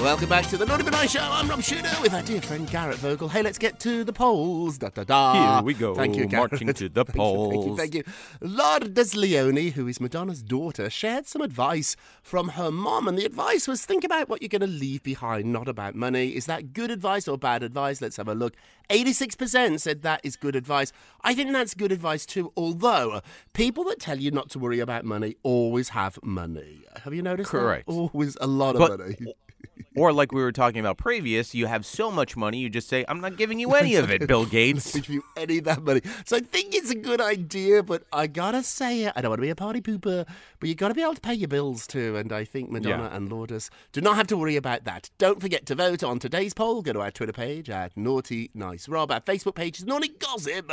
Welcome 0.00 0.28
back 0.28 0.46
to 0.46 0.56
the 0.56 0.64
Naughty 0.64 0.84
But 0.84 0.92
Nice 0.92 1.10
Show. 1.10 1.20
I'm 1.20 1.48
Rob 1.48 1.60
Shooter 1.60 1.90
with 2.00 2.14
our 2.14 2.22
dear 2.22 2.40
friend 2.40 2.70
Garrett 2.70 2.96
Vogel. 2.98 3.28
Hey, 3.28 3.42
let's 3.42 3.58
get 3.58 3.78
to 3.80 4.04
the 4.04 4.12
polls. 4.12 4.78
Da 4.78 4.88
da 4.90 5.02
da. 5.04 5.56
Here 5.56 5.64
we 5.64 5.74
go, 5.74 5.94
Thank 5.94 6.16
you, 6.16 6.24
Garrett. 6.26 6.52
marching 6.52 6.72
to 6.72 6.88
the 6.88 7.04
Thank 7.04 7.16
you, 7.16 7.50
Thank 7.50 7.66
you, 7.66 7.76
thank 7.76 7.94
you. 7.94 8.04
Lourdes 8.40 9.16
Leone, 9.16 9.72
who 9.72 9.86
is 9.88 10.00
Madonna's 10.00 10.42
daughter, 10.42 10.88
shared 10.88 11.26
some 11.26 11.42
advice 11.42 11.94
from 12.22 12.50
her 12.50 12.70
mom, 12.70 13.08
and 13.08 13.18
the 13.18 13.24
advice 13.24 13.66
was 13.68 13.84
think 13.84 14.04
about 14.04 14.28
what 14.28 14.40
you're 14.40 14.48
going 14.48 14.60
to 14.60 14.66
leave 14.68 15.02
behind, 15.02 15.52
not 15.52 15.68
about 15.68 15.94
money. 15.94 16.28
Is 16.28 16.46
that 16.46 16.72
good 16.72 16.90
advice 16.92 17.26
or 17.28 17.36
bad 17.36 17.62
advice? 17.62 18.00
Let's 18.00 18.16
have 18.16 18.28
a 18.28 18.34
look. 18.34 18.54
86% 18.90 19.80
said 19.80 20.02
that 20.02 20.20
is 20.22 20.36
good 20.36 20.54
advice. 20.56 20.92
I 21.22 21.34
think 21.34 21.52
that's 21.52 21.74
good 21.74 21.92
advice 21.92 22.24
too, 22.24 22.52
although 22.56 23.20
people 23.52 23.84
that 23.84 23.98
tell 23.98 24.18
you 24.18 24.30
not 24.30 24.48
to 24.50 24.58
worry 24.58 24.78
about 24.80 25.04
money 25.04 25.34
always 25.42 25.90
have 25.90 26.18
money. 26.22 26.84
Have 27.02 27.12
you 27.12 27.20
noticed 27.22 27.50
that? 27.52 27.58
Correct. 27.58 27.88
Always 27.88 28.36
a 28.40 28.46
lot 28.46 28.76
of 28.76 28.80
But- 28.80 28.98
money. 29.00 29.16
Or 29.96 30.12
like 30.12 30.30
we 30.30 30.40
were 30.40 30.52
talking 30.52 30.78
about 30.78 30.96
previous, 30.96 31.56
you 31.56 31.66
have 31.66 31.84
so 31.84 32.12
much 32.12 32.36
money, 32.36 32.58
you 32.58 32.68
just 32.70 32.88
say, 32.88 33.04
"I'm 33.08 33.20
not 33.20 33.36
giving 33.36 33.58
you 33.58 33.74
any 33.74 33.96
of 33.96 34.12
it, 34.12 34.28
Bill 34.28 34.46
Gates." 34.58 34.94
give 34.94 35.08
you 35.08 35.24
any 35.36 35.58
of 35.58 35.64
that 35.64 35.82
money. 35.82 36.02
So 36.24 36.36
I 36.36 36.40
think 36.40 36.72
it's 36.72 36.90
a 36.90 36.94
good 36.94 37.20
idea, 37.20 37.82
but 37.82 38.04
I 38.12 38.28
gotta 38.28 38.62
say 38.62 39.02
it. 39.04 39.12
I 39.16 39.22
don't 39.22 39.30
want 39.30 39.38
to 39.40 39.42
be 39.42 39.50
a 39.50 39.56
party 39.56 39.80
pooper, 39.80 40.24
but 40.60 40.68
you 40.68 40.76
gotta 40.76 40.94
be 40.94 41.02
able 41.02 41.16
to 41.16 41.20
pay 41.20 41.34
your 41.34 41.48
bills 41.48 41.84
too. 41.88 42.14
And 42.16 42.32
I 42.32 42.44
think 42.44 42.70
Madonna 42.70 43.04
Yeah. 43.10 43.16
and 43.16 43.28
Lourdes 43.28 43.70
do 43.90 44.00
not 44.00 44.14
have 44.14 44.28
to 44.28 44.36
worry 44.36 44.54
about 44.54 44.84
that. 44.84 45.10
Don't 45.18 45.40
forget 45.40 45.66
to 45.66 45.74
vote 45.74 46.04
on 46.04 46.20
today's 46.20 46.54
poll. 46.54 46.80
Go 46.82 46.92
to 46.92 47.00
our 47.00 47.10
Twitter 47.10 47.32
page 47.32 47.68
at 47.68 47.96
Naughty 47.96 48.50
Nice 48.54 48.88
Rob. 48.88 49.10
Our 49.10 49.20
Facebook 49.20 49.56
page 49.56 49.78
is 49.80 49.84
Naughty 49.84 50.08
Gossip, 50.08 50.70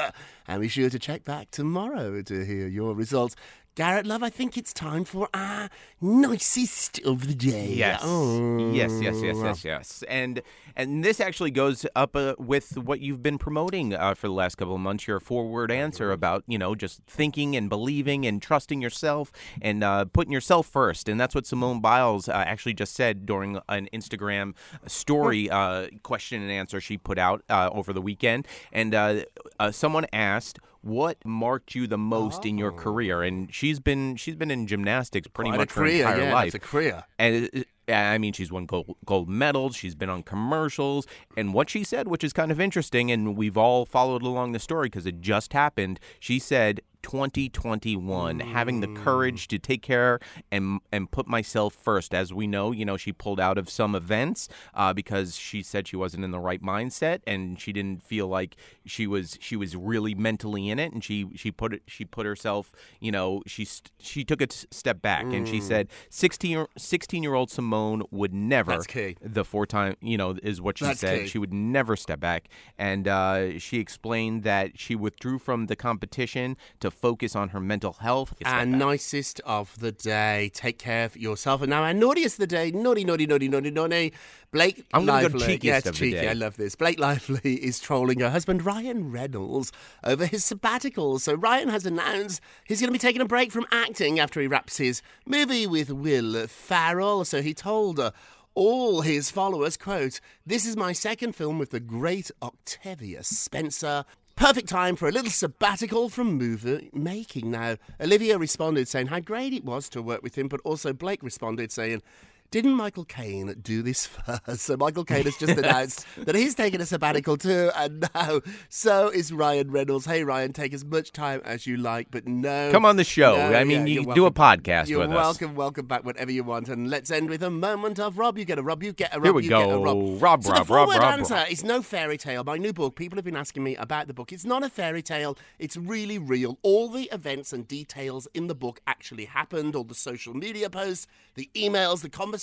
and 0.47 0.61
be 0.61 0.67
sure 0.67 0.91
to 0.91 0.99
check 0.99 1.23
back 1.23 1.49
tomorrow 1.49 2.21
to 2.21 2.45
hear 2.45 2.67
your 2.67 2.93
results. 2.93 3.35
Garrett 3.75 4.05
Love, 4.05 4.23
I 4.23 4.29
think 4.29 4.57
it's 4.57 4.71
time 4.71 5.03
for 5.03 5.27
our 5.33 5.69
nicest 5.99 7.01
of 7.01 7.27
the 7.27 7.35
day. 7.35 7.73
Yes. 7.73 7.99
Oh. 8.05 8.71
Yes, 8.71 9.01
yes, 9.01 9.17
yes, 9.21 9.35
yes, 9.37 9.65
yes. 9.65 10.03
And 10.07 10.41
and 10.77 11.03
this 11.03 11.19
actually 11.19 11.51
goes 11.51 11.85
up 11.93 12.15
uh, 12.15 12.35
with 12.37 12.77
what 12.77 13.01
you've 13.01 13.21
been 13.21 13.37
promoting 13.37 13.93
uh, 13.93 14.13
for 14.13 14.27
the 14.27 14.33
last 14.33 14.55
couple 14.55 14.75
of 14.75 14.79
months. 14.79 15.07
Your 15.07 15.19
four-word 15.19 15.71
answer 15.71 16.13
about 16.13 16.45
you 16.47 16.57
know 16.57 16.73
just 16.73 17.01
thinking 17.05 17.57
and 17.57 17.67
believing 17.69 18.25
and 18.25 18.41
trusting 18.41 18.81
yourself 18.81 19.33
and 19.61 19.83
uh, 19.83 20.05
putting 20.05 20.31
yourself 20.31 20.67
first. 20.67 21.09
And 21.09 21.19
that's 21.19 21.35
what 21.35 21.45
Simone 21.45 21.81
Biles 21.81 22.29
uh, 22.29 22.31
actually 22.31 22.75
just 22.75 22.95
said 22.95 23.25
during 23.25 23.59
an 23.67 23.89
Instagram 23.91 24.53
story 24.87 25.49
uh, 25.49 25.87
question 26.01 26.41
and 26.41 26.49
answer 26.49 26.79
she 26.79 26.97
put 26.97 27.17
out 27.17 27.43
uh, 27.49 27.69
over 27.73 27.91
the 27.91 28.01
weekend. 28.01 28.47
And 28.71 28.95
uh, 28.95 29.23
uh, 29.59 29.71
someone 29.71 30.05
asked. 30.13 30.59
What 30.85 31.17
marked 31.25 31.73
you 31.73 31.87
the 31.87 31.97
most 31.97 32.45
in 32.45 32.59
your 32.59 32.71
oh. 32.71 32.75
career? 32.75 33.23
And 33.23 33.51
she's 33.51 33.79
been 33.79 34.17
she's 34.17 34.35
been 34.35 34.51
in 34.51 34.67
gymnastics 34.67 35.27
pretty 35.27 35.49
Quite 35.49 35.57
much 35.57 35.71
her 35.71 35.81
career, 35.81 36.05
entire 36.05 36.21
yeah, 36.25 36.33
life. 36.33 36.53
that's 36.53 36.63
a 36.63 36.67
career. 36.67 37.03
And 37.17 37.49
it- 37.51 37.67
I 37.87 38.17
mean, 38.17 38.33
she's 38.33 38.51
won 38.51 38.65
gold, 38.65 38.95
gold 39.05 39.29
medals. 39.29 39.75
She's 39.75 39.93
been 39.93 40.09
on 40.09 40.23
commercials. 40.23 41.05
And 41.37 41.53
what 41.53 41.69
she 41.69 41.83
said, 41.83 42.07
which 42.07 42.23
is 42.23 42.33
kind 42.33 42.51
of 42.51 42.59
interesting, 42.59 43.11
and 43.11 43.37
we've 43.37 43.57
all 43.57 43.85
followed 43.85 44.23
along 44.23 44.53
the 44.53 44.59
story 44.59 44.87
because 44.87 45.05
it 45.05 45.21
just 45.21 45.53
happened. 45.53 45.99
She 46.19 46.39
said, 46.39 46.81
2021, 47.05 48.39
having 48.39 48.79
the 48.81 48.87
courage 48.87 49.47
to 49.47 49.59
take 49.59 49.81
care 49.81 50.19
and 50.51 50.79
and 50.91 51.11
put 51.11 51.27
myself 51.27 51.73
first. 51.73 52.13
As 52.13 52.33
we 52.33 52.47
know, 52.47 52.71
you 52.71 52.83
know, 52.85 52.97
she 52.97 53.13
pulled 53.13 53.39
out 53.39 53.57
of 53.57 53.69
some 53.69 53.95
events 53.95 54.49
uh, 54.73 54.91
because 54.93 55.35
she 55.37 55.61
said 55.61 55.87
she 55.87 55.95
wasn't 55.95 56.23
in 56.23 56.31
the 56.31 56.39
right 56.39 56.61
mindset 56.61 57.19
and 57.27 57.59
she 57.59 57.71
didn't 57.71 58.03
feel 58.03 58.27
like 58.27 58.55
she 58.85 59.05
was 59.07 59.37
she 59.39 59.55
was 59.55 59.75
really 59.75 60.15
mentally 60.15 60.69
in 60.69 60.79
it. 60.79 60.91
And 60.93 61.03
she 61.03 61.27
she 61.35 61.51
put 61.51 61.73
it 61.73 61.83
she 61.87 62.05
put 62.05 62.25
herself, 62.25 62.73
you 62.99 63.11
know, 63.11 63.41
she 63.45 63.67
she 63.99 64.23
took 64.23 64.41
a 64.41 64.47
t- 64.47 64.67
step 64.71 65.01
back 65.01 65.31
and 65.31 65.47
she 65.47 65.55
Mm. 65.59 65.61
said 65.63 65.87
16 66.09 66.51
year, 66.51 66.67
16 66.77 67.23
year 67.23 67.33
old 67.35 67.49
Simone 67.51 68.03
would 68.11 68.33
never 68.33 68.73
the 69.21 69.45
four 69.45 69.65
time 69.65 69.95
you 70.01 70.17
know 70.17 70.35
is 70.43 70.59
what 70.59 70.77
she 70.77 70.85
That's 70.85 70.99
said 70.99 71.21
key. 71.21 71.27
she 71.27 71.37
would 71.37 71.53
never 71.53 71.95
step 71.95 72.19
back 72.19 72.49
and 72.77 73.07
uh, 73.07 73.57
she 73.59 73.77
explained 73.79 74.43
that 74.43 74.77
she 74.79 74.95
withdrew 74.95 75.39
from 75.39 75.67
the 75.67 75.75
competition 75.75 76.57
to 76.81 76.91
focus 76.95 77.35
on 77.35 77.49
her 77.49 77.59
mental 77.59 77.93
health 77.93 78.33
Our 78.45 78.65
nicest 78.65 79.41
of 79.45 79.79
the 79.79 79.91
day. 79.91 80.51
Take 80.53 80.79
care 80.79 81.05
of 81.05 81.17
yourself. 81.17 81.61
And 81.61 81.69
now 81.69 81.83
our 81.83 81.93
naughtiest 81.93 82.35
of 82.35 82.39
the 82.39 82.47
day. 82.47 82.71
Naughty, 82.71 83.03
naughty, 83.03 83.25
naughty, 83.27 83.47
naughty, 83.47 83.71
naughty. 83.71 84.13
Blake 84.51 84.85
I'm 84.93 85.05
go 85.05 85.13
Lively. 85.13 85.57
cheekiest 85.57 85.63
yeah, 85.63 85.77
it's 85.77 85.91
cheeky. 85.97 86.27
I 86.27 86.33
love 86.33 86.55
this. 86.57 86.75
Blake 86.75 86.99
Lively 86.99 87.55
is 87.55 87.79
trolling 87.79 88.19
her 88.21 88.29
husband 88.29 88.65
Ryan 88.65 89.11
Reynolds 89.11 89.71
over 90.03 90.25
his 90.25 90.45
sabbatical. 90.45 91.19
So 91.19 91.33
Ryan 91.33 91.69
has 91.69 91.85
announced 91.85 92.41
he's 92.65 92.79
going 92.79 92.87
to 92.87 92.93
be 92.93 92.99
taking 92.99 93.21
a 93.21 93.25
break 93.25 93.51
from 93.51 93.65
acting 93.71 94.19
after 94.19 94.39
he 94.39 94.47
wraps 94.47 94.77
his 94.77 95.01
movie 95.25 95.67
with 95.67 95.91
Will 95.91 96.47
Ferrell. 96.47 97.25
So 97.25 97.41
he 97.41 97.53
told 97.53 97.97
her 97.97 98.13
all 98.55 99.01
his 99.01 99.29
followers, 99.29 99.75
quote, 99.75 100.21
This 100.45 100.65
is 100.65 100.77
my 100.77 100.93
second 100.93 101.33
film 101.33 101.59
with 101.59 101.71
the 101.71 101.81
great 101.81 102.31
Octavia 102.41 103.23
Spencer. 103.23 104.05
Perfect 104.35 104.67
time 104.67 104.97
for 104.97 105.07
a 105.07 105.11
little 105.13 105.31
sabbatical 105.31 106.09
from 106.09 106.33
movie 106.33 106.89
making. 106.91 107.51
Now, 107.51 107.77
Olivia 108.01 108.37
responded 108.37 108.89
saying 108.89 109.07
how 109.07 109.21
great 109.21 109.53
it 109.53 109.63
was 109.63 109.87
to 109.89 110.01
work 110.01 110.21
with 110.21 110.37
him, 110.37 110.49
but 110.49 110.59
also 110.65 110.91
Blake 110.91 111.23
responded 111.23 111.71
saying, 111.71 112.01
didn't 112.51 112.73
Michael 112.75 113.03
Caine 113.03 113.53
do 113.61 113.81
this 113.81 114.05
first? 114.47 114.59
So 114.61 114.77
Michael 114.77 115.03
Caine 115.03 115.23
has 115.25 115.35
just 115.37 115.57
announced 115.57 116.05
that 116.17 116.35
he's 116.35 116.55
taking 116.55 116.79
a 116.79 116.85
sabbatical 116.85 117.35
too, 117.37 117.69
and 117.75 118.07
now 118.15 118.39
so 118.69 119.09
is 119.09 119.33
Ryan 119.33 119.71
Reynolds. 119.71 120.05
Hey 120.05 120.23
Ryan, 120.23 120.53
take 120.53 120.73
as 120.73 120.85
much 120.85 121.11
time 121.11 121.41
as 121.43 121.67
you 121.67 121.75
like, 121.75 122.07
but 122.11 122.27
no. 122.27 122.71
Come 122.71 122.85
on 122.85 122.95
the 122.95 123.03
show. 123.03 123.35
No, 123.35 123.53
I 123.57 123.63
mean, 123.65 123.87
yeah, 123.87 124.01
you 124.01 124.13
do 124.13 124.25
a 124.25 124.31
podcast 124.31 124.87
You're 124.87 124.99
with 124.99 125.09
us. 125.09 125.15
welcome, 125.15 125.55
welcome 125.55 125.85
back 125.87 126.05
whenever 126.05 126.31
you 126.31 126.43
want. 126.43 126.69
And 126.69 126.89
let's 126.89 127.11
end 127.11 127.29
with 127.29 127.43
a 127.43 127.49
moment 127.49 127.99
of 127.99 128.17
Rob. 128.17 128.37
You 128.37 128.45
get 128.45 128.57
a 128.57 128.63
Rob, 128.63 128.83
you 128.83 128.93
get 128.93 129.13
a 129.13 129.17
Rob, 129.19 129.23
Here 129.25 129.33
we 129.33 129.43
you 129.43 129.49
get 129.49 129.61
a 129.63 129.65
go. 129.65 129.83
Rob. 129.83 130.21
Rob, 130.21 130.43
so 130.43 130.51
Rob, 130.53 130.67
the 130.67 130.73
Rob, 130.73 130.87
forward 130.87 131.01
Rob, 131.03 131.19
answer 131.19 131.33
Rob. 131.33 131.47
is 131.49 131.63
no 131.63 131.81
fairy 131.81 132.17
tale. 132.17 132.43
My 132.45 132.57
new 132.57 132.71
book. 132.71 132.95
People 132.95 133.17
have 133.17 133.25
been 133.25 133.35
asking 133.35 133.63
me 133.63 133.75
about 133.75 134.07
the 134.07 134.13
book. 134.13 134.31
It's 134.31 134.45
not 134.45 134.63
a 134.63 134.69
fairy 134.69 135.01
tale. 135.01 135.37
It's 135.59 135.75
really 135.75 136.17
real. 136.19 136.57
All 136.61 136.87
the 136.89 137.09
events 137.11 137.51
and 137.51 137.67
details 137.67 138.27
in 138.33 138.47
the 138.47 138.55
book 138.55 138.79
actually 138.87 139.25
happened. 139.25 139.75
All 139.75 139.83
the 139.83 139.95
social 139.95 140.33
media 140.33 140.69
posts, 140.69 141.07
the 141.33 141.49
emails, 141.55 142.01
the 142.01 142.09
conversations. 142.09 142.34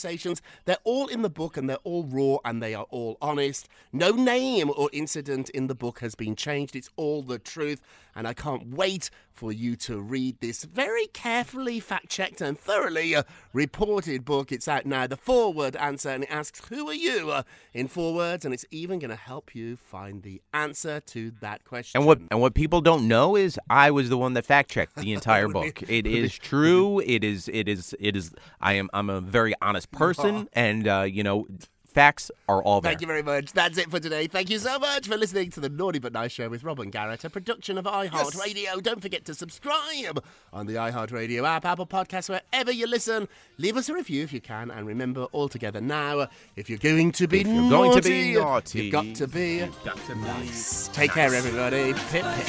They're 0.65 0.77
all 0.85 1.09
in 1.09 1.23
the 1.23 1.31
book 1.31 1.57
and 1.57 1.69
they're 1.69 1.77
all 1.85 2.05
raw 2.05 2.39
and 2.45 2.63
they 2.63 2.75
are 2.75 2.87
all 2.91 3.19
honest. 3.21 3.69
No 3.93 4.11
name 4.11 4.71
or 4.71 4.91
incident 4.93 5.51
in 5.51 5.67
the 5.67 5.75
book 5.75 6.01
has 6.01 6.15
been 6.15 6.37
changed. 6.37 6.77
It's 6.77 6.91
all 6.97 7.23
the 7.23 7.39
truth. 7.39 7.81
And 8.15 8.29
I 8.29 8.35
can't 8.35 8.69
wait 8.75 9.11
for 9.33 9.53
you 9.53 9.75
to 9.77 10.01
read 10.01 10.37
this 10.41 10.65
very 10.65 11.07
carefully 11.07 11.81
fact 11.81 12.11
checked 12.11 12.41
and 12.41 12.59
thoroughly 12.59 13.15
uh, 13.15 13.23
reported 13.53 14.25
book. 14.25 14.53
It's 14.53 14.69
out 14.69 14.87
now. 14.87 15.07
The 15.07 15.17
Four 15.17 15.53
Word 15.53 15.77
Answer 15.77 16.11
and 16.11 16.25
it 16.25 16.31
asks, 16.31 16.61
Who 16.69 16.89
are 16.89 16.95
you? 16.95 17.31
Uh, 17.31 17.43
in 17.73 17.89
four 17.89 18.15
words. 18.15 18.45
And 18.45 18.53
it's 18.53 18.67
even 18.71 18.99
going 18.99 19.11
to 19.11 19.17
help 19.17 19.55
you 19.55 19.77
find 19.77 20.23
the 20.23 20.43
answer 20.53 21.01
to 21.01 21.33
that 21.41 21.65
question. 21.65 21.99
And 21.99 22.07
what 22.07 22.21
and 22.31 22.41
what 22.41 22.55
people 22.55 22.81
don't 22.81 23.09
know 23.09 23.37
is 23.37 23.59
I 23.69 23.91
was 23.91 24.09
the 24.09 24.19
one 24.19 24.35
that 24.35 24.45
fact 24.45 24.71
checked 24.71 24.97
the 24.97 25.13
entire 25.15 25.49
book. 25.49 25.83
It 25.89 26.07
is 26.07 26.39
true. 26.39 27.01
It 27.01 27.25
is. 27.25 27.49
It 27.49 27.69
is. 27.69 27.95
It 27.99 28.17
is. 28.17 28.33
I 28.61 28.75
am. 28.75 28.91
I'm 28.93 29.11
a 29.11 29.21
very 29.21 29.55
honest 29.63 29.91
person, 29.91 30.49
and 30.53 30.87
uh, 30.87 31.03
you 31.03 31.23
know, 31.23 31.47
facts 31.93 32.31
are 32.49 32.63
all 32.63 32.81
there. 32.81 32.91
Thank 32.91 33.01
you 33.01 33.07
very 33.07 33.23
much. 33.23 33.53
That's 33.53 33.79
it 33.79 33.91
for 33.91 34.01
today. 34.01 34.27
Thank 34.27 34.51
you 34.51 34.59
so 34.59 34.79
much 34.79 35.07
for 35.07 35.17
listening 35.17 35.51
to 35.51 35.61
the 35.61 35.69
Naughty 35.69 35.99
But 35.99 36.13
Nice 36.13 36.33
Show 36.33 36.49
with 36.49 36.65
Rob 36.65 36.81
and 36.81 36.91
Garrett, 36.93 37.25
a 37.25 37.31
production 37.31 37.79
of 37.79 37.85
iHeartRadio. 37.85 38.83
Don't 38.83 39.01
forget 39.03 39.25
to 39.27 39.35
subscribe 39.35 40.23
on 40.53 40.67
the 40.67 40.75
iHeartRadio 40.75 41.47
app, 41.47 41.65
Apple 41.65 41.87
Podcasts, 41.87 42.29
wherever 42.29 42.73
you 42.73 42.87
listen. 42.87 43.29
Leave 43.59 43.77
us 43.77 43.89
a 43.89 43.95
review 43.95 44.23
if 44.23 44.33
you 44.33 44.41
can, 44.41 44.71
and 44.71 44.87
remember 44.87 45.25
all 45.33 45.49
together 45.49 45.81
now, 45.81 46.29
if 46.57 46.69
you're 46.69 46.79
going 46.79 47.13
to 47.13 47.29
be 47.29 47.41
If 47.41 47.47
you're 47.47 47.71
going 47.71 47.93
to 47.93 48.03
be 48.03 48.35
naughty, 48.35 48.41
naughty, 48.41 48.85
you've 48.85 48.93
got 48.93 49.15
to 49.17 49.27
be 49.29 49.57
you've 49.59 49.85
got 49.85 49.97
to 50.07 50.15
be 50.15 50.21
nice. 50.21 50.89
Take 50.89 51.13
care, 51.13 51.35
everybody. 51.35 51.93
Pip 52.11 52.25
pip. 52.25 52.47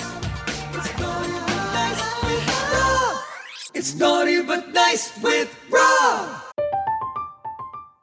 It's 3.75 3.95
naughty 3.95 4.41
but 4.43 4.69
nice 4.69 5.21
with 5.21 5.53
Rob. 5.69 6.52